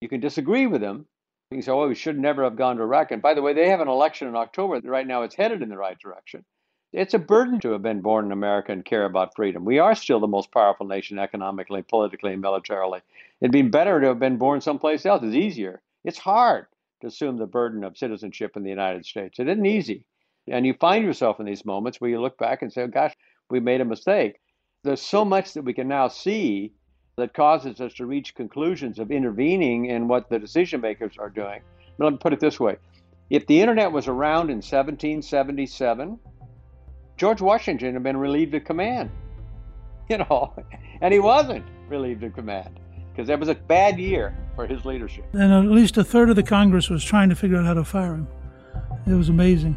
You 0.00 0.08
can 0.08 0.20
disagree 0.20 0.66
with 0.66 0.82
them. 0.82 1.06
You 1.54 1.62
say, 1.62 1.72
oh, 1.72 1.88
we 1.88 1.94
should 1.94 2.18
never 2.18 2.44
have 2.44 2.56
gone 2.56 2.76
to 2.76 2.82
Iraq. 2.82 3.10
And 3.10 3.22
by 3.22 3.34
the 3.34 3.42
way, 3.42 3.52
they 3.52 3.68
have 3.68 3.80
an 3.80 3.88
election 3.88 4.28
in 4.28 4.36
October. 4.36 4.80
Right 4.82 5.06
now, 5.06 5.22
it's 5.22 5.34
headed 5.34 5.62
in 5.62 5.68
the 5.68 5.76
right 5.76 5.98
direction. 5.98 6.44
It's 6.92 7.14
a 7.14 7.18
burden 7.18 7.58
to 7.60 7.70
have 7.70 7.82
been 7.82 8.02
born 8.02 8.26
in 8.26 8.32
America 8.32 8.70
and 8.70 8.84
care 8.84 9.06
about 9.06 9.34
freedom. 9.34 9.64
We 9.64 9.78
are 9.78 9.94
still 9.94 10.20
the 10.20 10.26
most 10.26 10.52
powerful 10.52 10.86
nation 10.86 11.18
economically, 11.18 11.82
politically, 11.82 12.32
and 12.32 12.42
militarily. 12.42 13.00
It'd 13.40 13.50
be 13.50 13.62
better 13.62 14.00
to 14.00 14.08
have 14.08 14.18
been 14.18 14.36
born 14.36 14.60
someplace 14.60 15.06
else. 15.06 15.22
It's 15.22 15.34
easier. 15.34 15.80
It's 16.04 16.18
hard 16.18 16.66
to 17.00 17.06
assume 17.06 17.38
the 17.38 17.46
burden 17.46 17.82
of 17.82 17.96
citizenship 17.96 18.56
in 18.56 18.62
the 18.62 18.70
United 18.70 19.06
States. 19.06 19.38
It 19.38 19.48
isn't 19.48 19.64
easy. 19.64 20.04
And 20.48 20.66
you 20.66 20.74
find 20.74 21.04
yourself 21.04 21.40
in 21.40 21.46
these 21.46 21.64
moments 21.64 22.00
where 22.00 22.10
you 22.10 22.20
look 22.20 22.36
back 22.36 22.62
and 22.62 22.72
say, 22.72 22.82
oh, 22.82 22.88
gosh, 22.88 23.14
we 23.48 23.60
made 23.60 23.80
a 23.80 23.86
mistake. 23.86 24.38
There's 24.84 25.00
so 25.00 25.24
much 25.24 25.54
that 25.54 25.62
we 25.62 25.72
can 25.72 25.88
now 25.88 26.08
see 26.08 26.72
that 27.22 27.34
causes 27.34 27.80
us 27.80 27.94
to 27.94 28.04
reach 28.04 28.34
conclusions 28.34 28.98
of 28.98 29.12
intervening 29.12 29.86
in 29.86 30.08
what 30.08 30.28
the 30.28 30.40
decision 30.40 30.80
makers 30.80 31.14
are 31.20 31.30
doing. 31.30 31.60
But 31.96 32.04
let 32.04 32.12
me 32.14 32.18
put 32.18 32.32
it 32.32 32.40
this 32.40 32.58
way 32.58 32.78
if 33.30 33.46
the 33.46 33.60
internet 33.60 33.92
was 33.92 34.08
around 34.08 34.50
in 34.50 34.56
1777, 34.56 36.18
George 37.16 37.40
Washington 37.40 37.94
had 37.94 38.02
been 38.02 38.16
relieved 38.16 38.54
of 38.54 38.64
command. 38.64 39.10
You 40.08 40.18
know, 40.18 40.52
and 41.00 41.14
he 41.14 41.20
wasn't 41.20 41.64
relieved 41.88 42.22
of 42.24 42.34
command 42.34 42.80
because 43.12 43.28
that 43.28 43.38
was 43.38 43.48
a 43.48 43.54
bad 43.54 43.98
year 43.98 44.36
for 44.56 44.66
his 44.66 44.84
leadership. 44.84 45.24
And 45.32 45.52
at 45.52 45.64
least 45.70 45.96
a 45.96 46.04
third 46.04 46.28
of 46.28 46.36
the 46.36 46.42
Congress 46.42 46.90
was 46.90 47.02
trying 47.02 47.30
to 47.30 47.36
figure 47.36 47.56
out 47.56 47.64
how 47.64 47.74
to 47.74 47.84
fire 47.84 48.16
him. 48.16 48.28
It 49.06 49.14
was 49.14 49.28
amazing. 49.30 49.76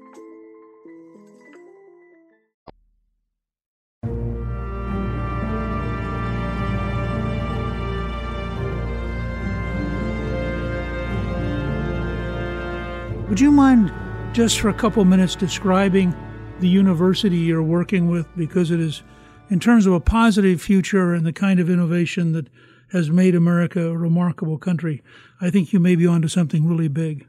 Would 13.31 13.39
you 13.39 13.49
mind 13.49 13.93
just 14.33 14.59
for 14.59 14.67
a 14.67 14.73
couple 14.73 15.05
minutes 15.05 15.37
describing 15.37 16.13
the 16.59 16.67
university 16.67 17.37
you're 17.37 17.63
working 17.63 18.09
with 18.09 18.27
because 18.35 18.71
it 18.71 18.81
is, 18.81 19.03
in 19.49 19.57
terms 19.57 19.85
of 19.85 19.93
a 19.93 20.01
positive 20.01 20.61
future 20.61 21.13
and 21.13 21.25
the 21.25 21.31
kind 21.31 21.61
of 21.61 21.69
innovation 21.69 22.33
that 22.33 22.49
has 22.91 23.09
made 23.09 23.33
America 23.33 23.87
a 23.87 23.97
remarkable 23.97 24.57
country, 24.57 25.01
I 25.39 25.49
think 25.49 25.71
you 25.71 25.79
may 25.79 25.95
be 25.95 26.05
onto 26.05 26.27
something 26.27 26.67
really 26.67 26.89
big. 26.89 27.25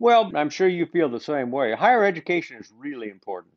Well, 0.00 0.32
I'm 0.34 0.50
sure 0.50 0.66
you 0.66 0.86
feel 0.86 1.08
the 1.08 1.20
same 1.20 1.52
way. 1.52 1.74
Higher 1.74 2.04
education 2.04 2.56
is 2.56 2.72
really 2.76 3.08
important. 3.08 3.54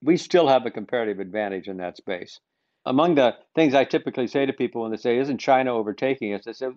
We 0.00 0.18
still 0.18 0.46
have 0.46 0.66
a 0.66 0.70
comparative 0.70 1.18
advantage 1.18 1.66
in 1.66 1.78
that 1.78 1.96
space. 1.96 2.38
Among 2.86 3.16
the 3.16 3.34
things 3.56 3.74
I 3.74 3.82
typically 3.82 4.28
say 4.28 4.46
to 4.46 4.52
people 4.52 4.82
when 4.82 4.92
they 4.92 4.96
say, 4.96 5.18
Isn't 5.18 5.38
China 5.38 5.74
overtaking 5.74 6.32
us? 6.34 6.46
I 6.46 6.52
say, 6.52 6.68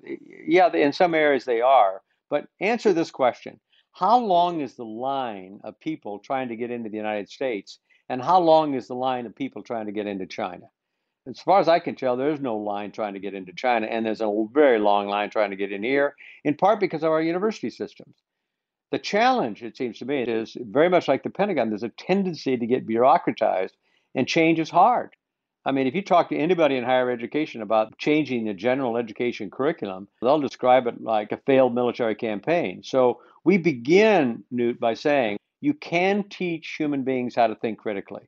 Yeah, 0.47 0.73
in 0.73 0.93
some 0.93 1.13
areas 1.13 1.45
they 1.45 1.61
are. 1.61 2.01
But 2.31 2.47
answer 2.59 2.91
this 2.91 3.11
question 3.11 3.59
how 3.93 4.19
long 4.19 4.61
is 4.61 4.75
the 4.75 4.85
line 4.85 5.59
of 5.63 5.79
people 5.79 6.19
trying 6.19 6.49
to 6.49 6.55
get 6.55 6.71
into 6.71 6.89
the 6.89 6.97
United 6.97 7.29
States? 7.29 7.79
And 8.09 8.21
how 8.21 8.39
long 8.39 8.73
is 8.73 8.87
the 8.87 8.95
line 8.95 9.25
of 9.25 9.35
people 9.35 9.63
trying 9.63 9.85
to 9.85 9.91
get 9.91 10.07
into 10.07 10.25
China? 10.25 10.69
As 11.27 11.39
far 11.39 11.59
as 11.59 11.67
I 11.67 11.79
can 11.79 11.95
tell, 11.95 12.17
there's 12.17 12.39
no 12.39 12.57
line 12.57 12.91
trying 12.91 13.13
to 13.13 13.19
get 13.19 13.35
into 13.35 13.53
China, 13.53 13.85
and 13.85 14.05
there's 14.05 14.21
a 14.21 14.45
very 14.51 14.79
long 14.79 15.07
line 15.07 15.29
trying 15.29 15.51
to 15.51 15.55
get 15.55 15.71
in 15.71 15.83
here, 15.83 16.15
in 16.43 16.55
part 16.55 16.79
because 16.79 17.03
of 17.03 17.11
our 17.11 17.21
university 17.21 17.69
systems. 17.69 18.15
The 18.91 18.99
challenge, 18.99 19.61
it 19.61 19.77
seems 19.77 19.99
to 19.99 20.05
me, 20.05 20.23
is 20.23 20.57
very 20.59 20.89
much 20.89 21.07
like 21.07 21.23
the 21.23 21.29
Pentagon. 21.29 21.69
There's 21.69 21.83
a 21.83 21.89
tendency 21.89 22.57
to 22.57 22.65
get 22.65 22.87
bureaucratized, 22.87 23.73
and 24.15 24.27
change 24.27 24.59
is 24.59 24.69
hard. 24.69 25.15
I 25.63 25.71
mean, 25.71 25.85
if 25.85 25.93
you 25.93 26.01
talk 26.01 26.29
to 26.29 26.37
anybody 26.37 26.75
in 26.75 26.83
higher 26.83 27.11
education 27.11 27.61
about 27.61 27.97
changing 27.97 28.45
the 28.45 28.53
general 28.53 28.97
education 28.97 29.51
curriculum, 29.51 30.07
they'll 30.21 30.39
describe 30.39 30.87
it 30.87 31.01
like 31.01 31.31
a 31.31 31.41
failed 31.45 31.75
military 31.75 32.15
campaign. 32.15 32.81
So 32.83 33.21
we 33.43 33.57
begin, 33.57 34.43
Newt, 34.49 34.79
by 34.79 34.95
saying 34.95 35.37
you 35.59 35.75
can 35.75 36.23
teach 36.29 36.75
human 36.77 37.03
beings 37.03 37.35
how 37.35 37.47
to 37.47 37.55
think 37.55 37.77
critically. 37.77 38.23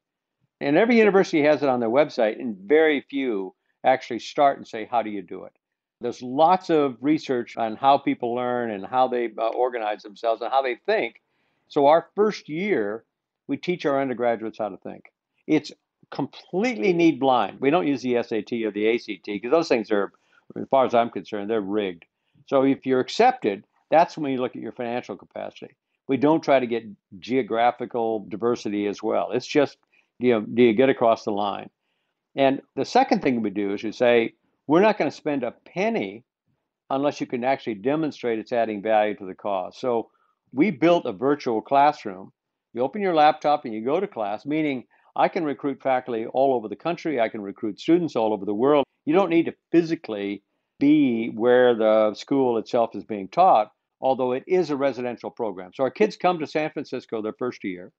And 0.61 0.77
every 0.77 0.97
university 0.97 1.41
has 1.41 1.63
it 1.63 1.69
on 1.69 1.79
their 1.79 1.89
website, 1.89 2.39
and 2.39 2.55
very 2.55 3.01
few 3.09 3.55
actually 3.83 4.19
start 4.19 4.57
and 4.57 4.67
say, 4.67 4.87
How 4.89 5.01
do 5.01 5.09
you 5.09 5.23
do 5.23 5.45
it? 5.45 5.53
There's 5.99 6.21
lots 6.21 6.69
of 6.69 6.97
research 7.01 7.57
on 7.57 7.75
how 7.75 7.97
people 7.97 8.35
learn 8.35 8.71
and 8.71 8.85
how 8.85 9.07
they 9.07 9.29
uh, 9.37 9.47
organize 9.49 10.03
themselves 10.03 10.41
and 10.41 10.51
how 10.51 10.61
they 10.61 10.77
think. 10.85 11.21
So, 11.67 11.87
our 11.87 12.09
first 12.15 12.47
year, 12.47 13.03
we 13.47 13.57
teach 13.57 13.85
our 13.85 13.99
undergraduates 13.99 14.59
how 14.59 14.69
to 14.69 14.77
think. 14.77 15.05
It's 15.47 15.71
completely 16.13 16.93
need 16.93 17.19
blind. 17.19 17.59
We 17.59 17.71
don't 17.71 17.87
use 17.87 18.03
the 18.03 18.21
SAT 18.21 18.53
or 18.63 18.71
the 18.71 18.93
ACT 18.93 19.25
because 19.25 19.51
those 19.51 19.67
things 19.67 19.91
are, 19.91 20.13
as 20.55 20.67
far 20.69 20.85
as 20.85 20.93
I'm 20.93 21.09
concerned, 21.09 21.49
they're 21.49 21.61
rigged. 21.61 22.05
So 22.47 22.63
if 22.63 22.85
you're 22.85 22.99
accepted, 22.99 23.65
that's 23.89 24.17
when 24.17 24.31
you 24.31 24.39
look 24.39 24.55
at 24.55 24.61
your 24.61 24.71
financial 24.71 25.17
capacity. 25.17 25.75
We 26.07 26.17
don't 26.17 26.43
try 26.43 26.59
to 26.59 26.67
get 26.67 26.83
geographical 27.19 28.25
diversity 28.29 28.87
as 28.87 29.01
well. 29.01 29.31
It's 29.31 29.47
just, 29.47 29.77
you 30.19 30.33
know, 30.33 30.41
do 30.41 30.63
you 30.63 30.73
get 30.73 30.89
across 30.89 31.23
the 31.23 31.31
line? 31.31 31.69
And 32.35 32.61
the 32.75 32.85
second 32.85 33.21
thing 33.21 33.41
we 33.41 33.49
do 33.49 33.73
is 33.73 33.83
we 33.83 33.91
say, 33.91 34.33
we're 34.67 34.81
not 34.81 34.97
going 34.97 35.09
to 35.09 35.15
spend 35.15 35.43
a 35.43 35.51
penny 35.65 36.23
unless 36.89 37.21
you 37.21 37.27
can 37.27 37.43
actually 37.43 37.75
demonstrate 37.75 38.39
it's 38.39 38.51
adding 38.51 38.81
value 38.81 39.15
to 39.15 39.25
the 39.25 39.33
cause. 39.33 39.77
So 39.77 40.09
we 40.51 40.69
built 40.69 41.05
a 41.05 41.11
virtual 41.11 41.61
classroom. 41.61 42.31
You 42.73 42.81
open 42.81 43.01
your 43.01 43.15
laptop 43.15 43.65
and 43.65 43.73
you 43.73 43.83
go 43.83 43.99
to 43.99 44.07
class, 44.07 44.45
meaning 44.45 44.85
I 45.15 45.27
can 45.27 45.43
recruit 45.43 45.81
faculty 45.81 46.25
all 46.25 46.55
over 46.55 46.67
the 46.67 46.75
country. 46.75 47.19
I 47.19 47.29
can 47.29 47.41
recruit 47.41 47.79
students 47.79 48.15
all 48.15 48.33
over 48.33 48.45
the 48.45 48.53
world. 48.53 48.85
You 49.05 49.13
don't 49.13 49.29
need 49.29 49.45
to 49.45 49.55
physically 49.71 50.43
be 50.79 51.27
where 51.27 51.75
the 51.75 52.13
school 52.15 52.57
itself 52.57 52.95
is 52.95 53.03
being 53.03 53.27
taught, 53.27 53.71
although 54.01 54.31
it 54.31 54.43
is 54.47 54.69
a 54.69 54.75
residential 54.75 55.29
program. 55.29 55.71
So 55.73 55.83
our 55.83 55.91
kids 55.91 56.17
come 56.17 56.39
to 56.39 56.47
San 56.47 56.71
Francisco 56.71 57.21
their 57.21 57.35
first 57.37 57.63
year. 57.63 57.91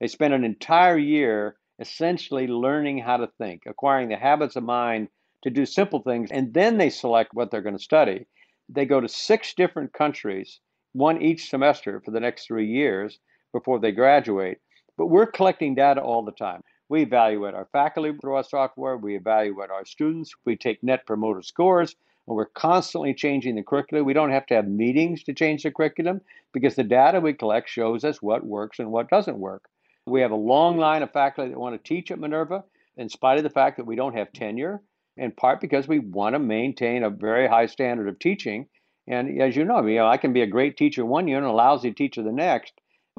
They 0.00 0.08
spend 0.08 0.34
an 0.34 0.44
entire 0.44 0.98
year 0.98 1.56
essentially 1.78 2.46
learning 2.46 2.98
how 2.98 3.16
to 3.18 3.28
think, 3.38 3.62
acquiring 3.66 4.08
the 4.08 4.16
habits 4.16 4.56
of 4.56 4.64
mind 4.64 5.08
to 5.44 5.50
do 5.50 5.64
simple 5.64 6.00
things, 6.00 6.30
and 6.30 6.52
then 6.52 6.76
they 6.78 6.90
select 6.90 7.30
what 7.32 7.50
they're 7.50 7.62
going 7.62 7.76
to 7.76 7.82
study. 7.82 8.26
They 8.68 8.84
go 8.84 9.00
to 9.00 9.08
six 9.08 9.54
different 9.54 9.92
countries, 9.92 10.60
one 10.92 11.22
each 11.22 11.48
semester 11.48 12.02
for 12.04 12.10
the 12.10 12.20
next 12.20 12.46
three 12.46 12.66
years 12.66 13.18
before 13.52 13.78
they 13.78 13.92
graduate. 13.92 14.58
But 14.98 15.06
we're 15.06 15.26
collecting 15.26 15.76
data 15.76 16.02
all 16.02 16.24
the 16.24 16.32
time. 16.32 16.62
We 16.88 17.02
evaluate 17.02 17.54
our 17.54 17.68
faculty 17.72 18.12
through 18.20 18.34
our 18.34 18.44
software, 18.44 18.96
we 18.96 19.14
evaluate 19.14 19.70
our 19.70 19.84
students, 19.84 20.32
we 20.44 20.56
take 20.56 20.82
net 20.82 21.06
promoter 21.06 21.42
scores, 21.42 21.94
and 22.26 22.36
we're 22.36 22.46
constantly 22.46 23.14
changing 23.14 23.54
the 23.54 23.62
curriculum. 23.62 24.04
We 24.04 24.12
don't 24.12 24.32
have 24.32 24.46
to 24.46 24.54
have 24.54 24.66
meetings 24.66 25.22
to 25.24 25.32
change 25.32 25.62
the 25.62 25.70
curriculum 25.70 26.20
because 26.52 26.74
the 26.74 26.82
data 26.82 27.20
we 27.20 27.32
collect 27.32 27.68
shows 27.68 28.04
us 28.04 28.20
what 28.20 28.44
works 28.44 28.80
and 28.80 28.90
what 28.90 29.08
doesn't 29.08 29.38
work. 29.38 29.68
We 30.06 30.20
have 30.20 30.32
a 30.32 30.36
long 30.36 30.78
line 30.78 31.02
of 31.02 31.12
faculty 31.12 31.50
that 31.50 31.58
want 31.60 31.82
to 31.82 31.88
teach 31.88 32.10
at 32.10 32.18
Minerva, 32.18 32.64
in 32.96 33.08
spite 33.08 33.38
of 33.38 33.44
the 33.44 33.50
fact 33.50 33.76
that 33.76 33.86
we 33.86 33.94
don't 33.94 34.16
have 34.16 34.32
tenure, 34.32 34.82
in 35.16 35.30
part 35.30 35.60
because 35.60 35.86
we 35.86 36.00
want 36.00 36.34
to 36.34 36.40
maintain 36.40 37.04
a 37.04 37.10
very 37.10 37.46
high 37.46 37.66
standard 37.66 38.08
of 38.08 38.18
teaching. 38.18 38.66
And 39.06 39.40
as 39.40 39.54
you 39.54 39.64
know, 39.64 39.86
you 39.86 39.98
know, 39.98 40.08
I 40.08 40.16
can 40.16 40.32
be 40.32 40.42
a 40.42 40.46
great 40.46 40.76
teacher 40.76 41.04
one 41.06 41.28
year 41.28 41.38
and 41.38 41.46
a 41.46 41.52
lousy 41.52 41.92
teacher 41.92 42.22
the 42.22 42.32
next, 42.32 42.72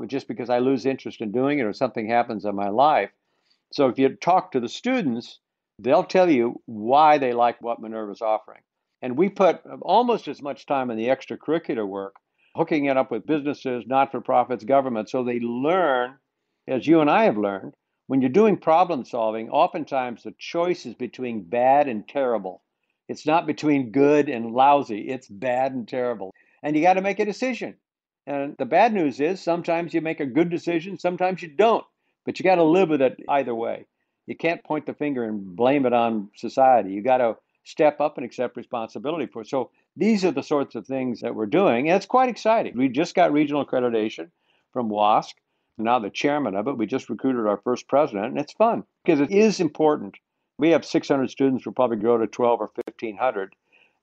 just 0.08 0.28
because 0.28 0.50
I 0.50 0.60
lose 0.60 0.86
interest 0.86 1.22
in 1.22 1.32
doing 1.32 1.60
it 1.60 1.64
or 1.64 1.74
something 1.74 2.08
happens 2.08 2.46
in 2.46 2.56
my 2.56 2.70
life. 2.70 3.12
So 3.72 3.88
if 3.88 4.00
you 4.00 4.10
talk 4.10 4.52
to 4.52 4.60
the 4.60 4.70
students, 4.70 5.40
they'll 5.78 6.04
tell 6.04 6.30
you 6.30 6.62
why 6.66 7.18
they 7.18 7.34
like 7.34 7.62
what 7.62 7.82
Minerva's 7.82 8.22
offering. 8.22 8.62
And 9.02 9.18
we 9.18 9.30
put 9.30 9.62
almost 9.82 10.28
as 10.28 10.42
much 10.42 10.66
time 10.66 10.92
in 10.92 10.98
the 10.98 11.08
extracurricular 11.08 11.88
work, 11.88 12.16
hooking 12.56 12.86
it 12.86 12.98
up 12.98 13.12
with 13.12 13.26
businesses, 13.26 13.86
not 13.88 14.12
for 14.12 14.22
profits, 14.22 14.64
government, 14.64 15.10
so 15.10 15.24
they 15.24 15.40
learn, 15.40 16.16
as 16.68 16.86
you 16.86 17.00
and 17.00 17.10
I 17.10 17.24
have 17.24 17.38
learned, 17.38 17.74
when 18.08 18.22
you're 18.22 18.30
doing 18.30 18.58
problem 18.58 19.06
solving, 19.06 19.50
oftentimes 19.50 20.24
the 20.24 20.34
choice 20.38 20.86
is 20.86 20.96
between 20.96 21.44
bad 21.44 21.88
and 21.88 22.08
terrible. 22.08 22.64
It's 23.08 23.26
not 23.26 23.48
between 23.48 23.92
good 23.92 24.30
and 24.30 24.52
lousy, 24.52 25.08
it's 25.08 25.28
bad 25.28 25.74
and 25.74 25.88
terrible. 25.88 26.34
And 26.64 26.76
you 26.76 26.82
got 26.82 26.96
to 26.96 27.02
make 27.02 27.20
a 27.20 27.26
decision. 27.26 27.76
And 28.30 28.56
the 28.58 28.66
bad 28.66 28.94
news 28.94 29.20
is 29.20 29.42
sometimes 29.42 29.92
you 29.92 30.02
make 30.02 30.20
a 30.20 30.26
good 30.26 30.52
decision, 30.52 31.00
sometimes 31.00 31.42
you 31.42 31.50
don't. 31.50 31.84
But 32.26 32.38
you 32.38 32.44
got 32.44 32.56
to 32.56 32.64
live 32.64 32.90
with 32.90 33.02
it 33.02 33.20
either 33.28 33.56
way. 33.56 33.88
You 34.28 34.36
can't 34.36 34.64
point 34.64 34.86
the 34.86 34.94
finger 34.94 35.24
and 35.24 35.56
blame 35.56 35.88
it 35.88 35.94
on 35.94 36.30
society. 36.36 36.92
You 36.92 37.02
got 37.02 37.18
to 37.18 37.38
step 37.64 38.00
up 38.00 38.18
and 38.18 38.26
accept 38.26 38.56
responsibility 38.56 39.26
for 39.26 39.42
it. 39.42 39.48
So 39.48 39.72
these 39.98 40.24
are 40.24 40.32
the 40.32 40.44
sorts 40.44 40.76
of 40.76 40.86
things 40.86 41.22
that 41.22 41.34
we're 41.34 41.48
doing, 41.48 41.90
and 41.90 41.98
it's 41.98 42.06
quite 42.06 42.30
exciting. 42.30 42.78
We 42.78 42.90
just 42.90 43.16
got 43.16 43.34
regional 43.34 43.66
accreditation 43.66 44.30
from 44.74 44.90
WASC. 44.90 45.34
Now 45.80 45.98
the 45.98 46.12
chairman 46.12 46.56
of 46.56 46.68
it, 46.68 46.78
we 46.78 46.86
just 46.86 47.10
recruited 47.10 47.48
our 47.48 47.58
first 47.64 47.88
president, 47.88 48.28
and 48.28 48.38
it's 48.38 48.54
fun 48.54 48.84
because 49.04 49.22
it 49.22 49.32
is 49.32 49.60
important. 49.60 50.18
We 50.60 50.70
have 50.70 50.86
600 50.86 51.32
students. 51.32 51.66
We'll 51.66 51.74
probably 51.74 51.98
grow 51.98 52.20
to 52.20 52.28
12 52.28 52.62
or 52.62 52.70
1,500, 52.76 53.56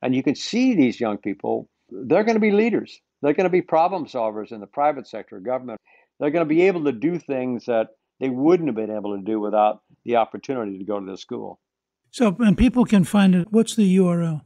and 0.02 0.16
you 0.16 0.24
can 0.24 0.34
see 0.34 0.74
these 0.74 0.98
young 0.98 1.18
people. 1.18 1.68
They're 1.90 2.24
going 2.24 2.34
to 2.34 2.40
be 2.40 2.50
leaders. 2.50 3.00
They're 3.26 3.34
going 3.34 3.46
to 3.46 3.50
be 3.50 3.60
problem 3.60 4.06
solvers 4.06 4.52
in 4.52 4.60
the 4.60 4.68
private 4.68 5.08
sector, 5.08 5.40
government. 5.40 5.80
They're 6.20 6.30
going 6.30 6.48
to 6.48 6.54
be 6.54 6.62
able 6.68 6.84
to 6.84 6.92
do 6.92 7.18
things 7.18 7.64
that 7.66 7.88
they 8.20 8.28
wouldn't 8.28 8.68
have 8.68 8.76
been 8.76 8.96
able 8.96 9.16
to 9.16 9.20
do 9.20 9.40
without 9.40 9.82
the 10.04 10.14
opportunity 10.14 10.78
to 10.78 10.84
go 10.84 11.00
to 11.00 11.10
the 11.10 11.18
school. 11.18 11.58
So, 12.12 12.36
and 12.38 12.56
people 12.56 12.84
can 12.84 13.02
find 13.02 13.34
it. 13.34 13.48
What's 13.50 13.74
the 13.74 13.96
URL? 13.96 14.42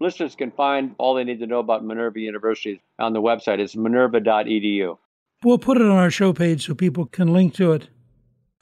Listeners 0.00 0.34
can 0.34 0.50
find 0.50 0.96
all 0.98 1.14
they 1.14 1.22
need 1.22 1.38
to 1.38 1.46
know 1.46 1.60
about 1.60 1.84
Minerva 1.84 2.18
University 2.18 2.82
on 2.98 3.12
the 3.12 3.22
website. 3.22 3.60
It's 3.60 3.76
minerva.edu. 3.76 4.98
We'll 5.44 5.58
put 5.58 5.76
it 5.76 5.84
on 5.84 5.96
our 5.96 6.10
show 6.10 6.32
page 6.32 6.66
so 6.66 6.74
people 6.74 7.06
can 7.06 7.32
link 7.32 7.54
to 7.54 7.70
it. 7.70 7.88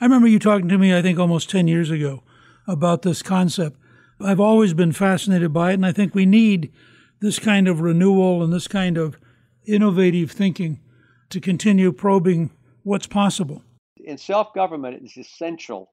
I 0.02 0.04
remember 0.04 0.28
you 0.28 0.38
talking 0.38 0.68
to 0.68 0.76
me, 0.76 0.94
I 0.94 1.00
think, 1.00 1.18
almost 1.18 1.48
10 1.48 1.66
years 1.66 1.90
ago 1.90 2.24
about 2.68 3.00
this 3.00 3.22
concept. 3.22 3.78
I've 4.20 4.38
always 4.38 4.74
been 4.74 4.92
fascinated 4.92 5.54
by 5.54 5.70
it, 5.70 5.74
and 5.76 5.86
I 5.86 5.92
think 5.92 6.14
we 6.14 6.26
need 6.26 6.70
this 7.22 7.38
kind 7.38 7.68
of 7.68 7.80
renewal 7.80 8.44
and 8.44 8.52
this 8.52 8.68
kind 8.68 8.98
of 8.98 9.16
innovative 9.66 10.30
thinking 10.30 10.80
to 11.30 11.40
continue 11.40 11.92
probing 11.92 12.50
what's 12.82 13.06
possible 13.06 13.62
in 14.04 14.18
self 14.18 14.52
government, 14.54 15.00
it's 15.02 15.16
essential 15.16 15.92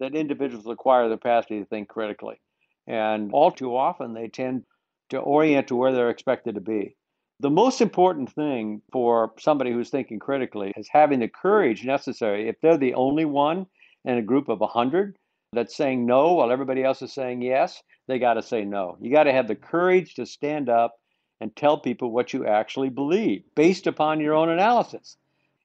that 0.00 0.14
individuals 0.14 0.66
acquire 0.66 1.08
the 1.08 1.16
capacity 1.16 1.60
to 1.60 1.66
think 1.66 1.88
critically. 1.88 2.40
And 2.86 3.32
all 3.32 3.50
too 3.50 3.76
often, 3.76 4.14
they 4.14 4.28
tend 4.28 4.64
to 5.10 5.18
orient 5.18 5.68
to 5.68 5.76
where 5.76 5.92
they're 5.92 6.10
expected 6.10 6.54
to 6.54 6.60
be. 6.60 6.96
The 7.40 7.50
most 7.50 7.80
important 7.80 8.32
thing 8.32 8.82
for 8.92 9.32
somebody 9.38 9.72
who's 9.72 9.90
thinking 9.90 10.18
critically 10.18 10.72
is 10.76 10.88
having 10.90 11.20
the 11.20 11.28
courage 11.28 11.84
necessary. 11.84 12.48
If 12.48 12.56
they're 12.60 12.78
the 12.78 12.94
only 12.94 13.24
one 13.24 13.66
in 14.04 14.18
a 14.18 14.22
group 14.22 14.48
of 14.48 14.60
100 14.60 15.16
that's 15.52 15.76
saying 15.76 16.06
no 16.06 16.34
while 16.34 16.50
everybody 16.50 16.82
else 16.82 17.02
is 17.02 17.12
saying 17.12 17.42
yes, 17.42 17.82
they 18.08 18.18
got 18.18 18.34
to 18.34 18.42
say 18.42 18.64
no. 18.64 18.96
You 19.00 19.10
got 19.10 19.24
to 19.24 19.32
have 19.32 19.48
the 19.48 19.54
courage 19.54 20.14
to 20.14 20.26
stand 20.26 20.68
up 20.68 20.94
and 21.40 21.54
tell 21.54 21.78
people 21.78 22.10
what 22.10 22.32
you 22.32 22.46
actually 22.46 22.88
believe 22.88 23.42
based 23.54 23.86
upon 23.86 24.20
your 24.20 24.34
own 24.34 24.48
analysis. 24.48 25.16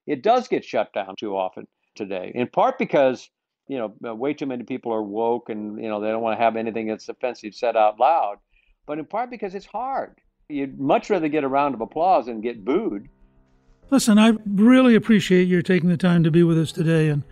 It 0.08 0.24
does 0.24 0.48
get 0.48 0.66
shut 0.66 0.94
down 0.94 1.16
too 1.18 1.36
often 1.36 1.68
today, 1.96 2.32
in 2.34 2.48
part 2.48 2.78
because 2.78 3.30
you 3.68 3.78
know 3.78 3.94
uh, 4.06 4.16
way 4.16 4.34
too 4.34 4.46
many 4.46 4.64
people 4.64 4.94
are 4.94 5.04
woke 5.04 5.50
and 5.50 5.82
you 5.82 5.88
know 5.88 6.02
they 6.02 6.10
don't 6.10 6.22
want 6.22 6.38
to 6.38 6.44
have 6.44 6.56
anything 6.56 6.88
that's 6.88 7.08
offensive 7.08 7.54
said 7.56 7.78
out 7.78 8.00
loud, 8.00 8.38
but 8.86 9.00
in 9.00 9.06
part 9.06 9.30
because 9.30 9.56
it's 9.56 9.66
hard. 9.66 10.16
You'd 10.50 10.80
much 10.80 11.10
rather 11.10 11.30
get 11.30 11.46
a 11.46 11.48
round 11.48 11.76
of 11.76 11.82
applause 11.82 12.26
than 12.26 12.42
get 12.42 12.66
booed. 12.66 13.08
Listen, 13.90 14.18
I 14.18 14.34
really 14.46 14.96
appreciate 14.96 15.48
your 15.48 15.62
taking 15.62 15.90
the 15.90 15.98
time 15.98 16.24
to 16.24 16.32
be 16.32 16.44
with 16.44 16.58
us 16.58 16.72
today, 16.72 17.10
and 17.10 17.24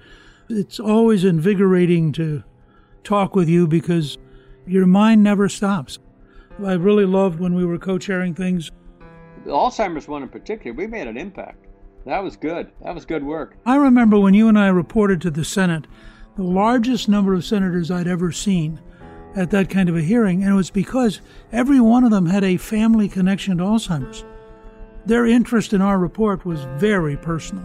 it's 0.50 0.80
always 0.80 1.24
invigorating 1.24 2.12
to 2.14 2.44
talk 3.04 3.36
with 3.36 3.50
you 3.50 3.68
because 3.68 4.18
your 4.66 4.86
mind 4.86 5.24
never 5.24 5.50
stops. 5.50 6.00
I 6.66 6.74
really 6.74 7.06
loved 7.06 7.40
when 7.40 7.56
we 7.56 7.66
were 7.66 7.78
co-chairing 7.78 8.36
things. 8.36 8.72
The 9.46 9.52
Alzheimer's 9.52 10.08
one 10.08 10.24
in 10.24 10.30
particular, 10.30 10.76
we 10.76 10.88
made 10.88 11.08
an 11.08 11.18
impact. 11.18 11.68
That 12.06 12.24
was 12.24 12.36
good. 12.36 12.72
That 12.84 12.96
was 12.96 13.06
good 13.06 13.24
work. 13.24 13.58
I 13.66 13.76
remember 13.76 14.20
when 14.20 14.34
you 14.34 14.48
and 14.48 14.60
I 14.60 14.68
reported 14.68 15.22
to 15.22 15.32
the 15.32 15.46
Senate, 15.46 15.88
the 16.36 16.44
largest 16.44 17.08
number 17.10 17.34
of 17.34 17.46
senators 17.46 17.92
I'd 17.92 18.08
ever 18.08 18.32
seen 18.32 18.80
at 19.36 19.52
that 19.52 19.70
kind 19.70 19.90
of 19.90 19.96
a 19.96 20.02
hearing, 20.02 20.44
and 20.44 20.52
it 20.52 20.56
was 20.56 20.72
because 20.72 21.22
every 21.52 21.80
one 21.80 22.04
of 22.04 22.12
them 22.12 22.26
had 22.26 22.44
a 22.44 22.58
family 22.58 23.08
connection 23.08 23.58
to 23.58 23.64
Alzheimer's. 23.64 24.26
Their 25.06 25.26
interest 25.26 25.74
in 25.74 25.82
our 25.82 25.98
report 25.98 26.46
was 26.46 26.66
very 26.78 27.16
personal. 27.16 27.64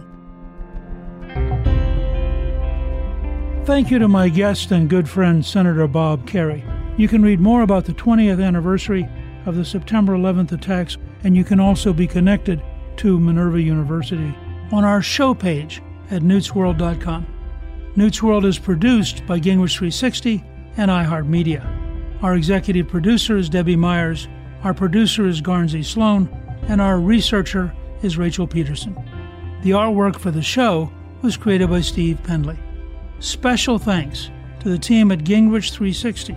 Thank 3.64 3.90
you 3.90 3.98
to 3.98 4.08
my 4.08 4.28
guest 4.28 4.72
and 4.72 4.90
good 4.90 5.08
friend, 5.08 5.44
Senator 5.44 5.86
Bob 5.88 6.28
Kerrey. 6.28 6.73
You 6.96 7.08
can 7.08 7.22
read 7.22 7.40
more 7.40 7.62
about 7.62 7.86
the 7.86 7.92
20th 7.92 8.42
anniversary 8.42 9.08
of 9.46 9.56
the 9.56 9.64
September 9.64 10.14
11th 10.14 10.52
attacks, 10.52 10.96
and 11.24 11.36
you 11.36 11.42
can 11.42 11.58
also 11.58 11.92
be 11.92 12.06
connected 12.06 12.62
to 12.98 13.18
Minerva 13.18 13.60
University 13.60 14.32
on 14.70 14.84
our 14.84 15.02
show 15.02 15.34
page 15.34 15.82
at 16.10 16.22
newtsworld.com. 16.22 17.26
Newt's 17.96 18.22
World 18.22 18.44
is 18.44 18.58
produced 18.58 19.26
by 19.26 19.38
Gingrich 19.38 19.76
360 19.76 20.44
and 20.76 20.90
iHeartMedia. 20.90 22.22
Our 22.22 22.36
executive 22.36 22.88
producer 22.88 23.36
is 23.36 23.48
Debbie 23.48 23.76
Myers, 23.76 24.28
our 24.62 24.72
producer 24.72 25.26
is 25.26 25.42
Garnsey 25.42 25.84
Sloan, 25.84 26.28
and 26.68 26.80
our 26.80 26.98
researcher 26.98 27.74
is 28.02 28.16
Rachel 28.16 28.46
Peterson. 28.46 28.94
The 29.62 29.70
artwork 29.70 30.18
for 30.18 30.30
the 30.30 30.42
show 30.42 30.92
was 31.22 31.36
created 31.36 31.70
by 31.70 31.80
Steve 31.80 32.20
Pendley. 32.22 32.58
Special 33.18 33.78
thanks 33.78 34.30
to 34.60 34.68
the 34.68 34.78
team 34.78 35.10
at 35.12 35.20
Gingrich 35.20 35.70
360. 35.70 36.36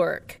work. 0.01 0.40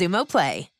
Xumo 0.00 0.24
Play. 0.24 0.79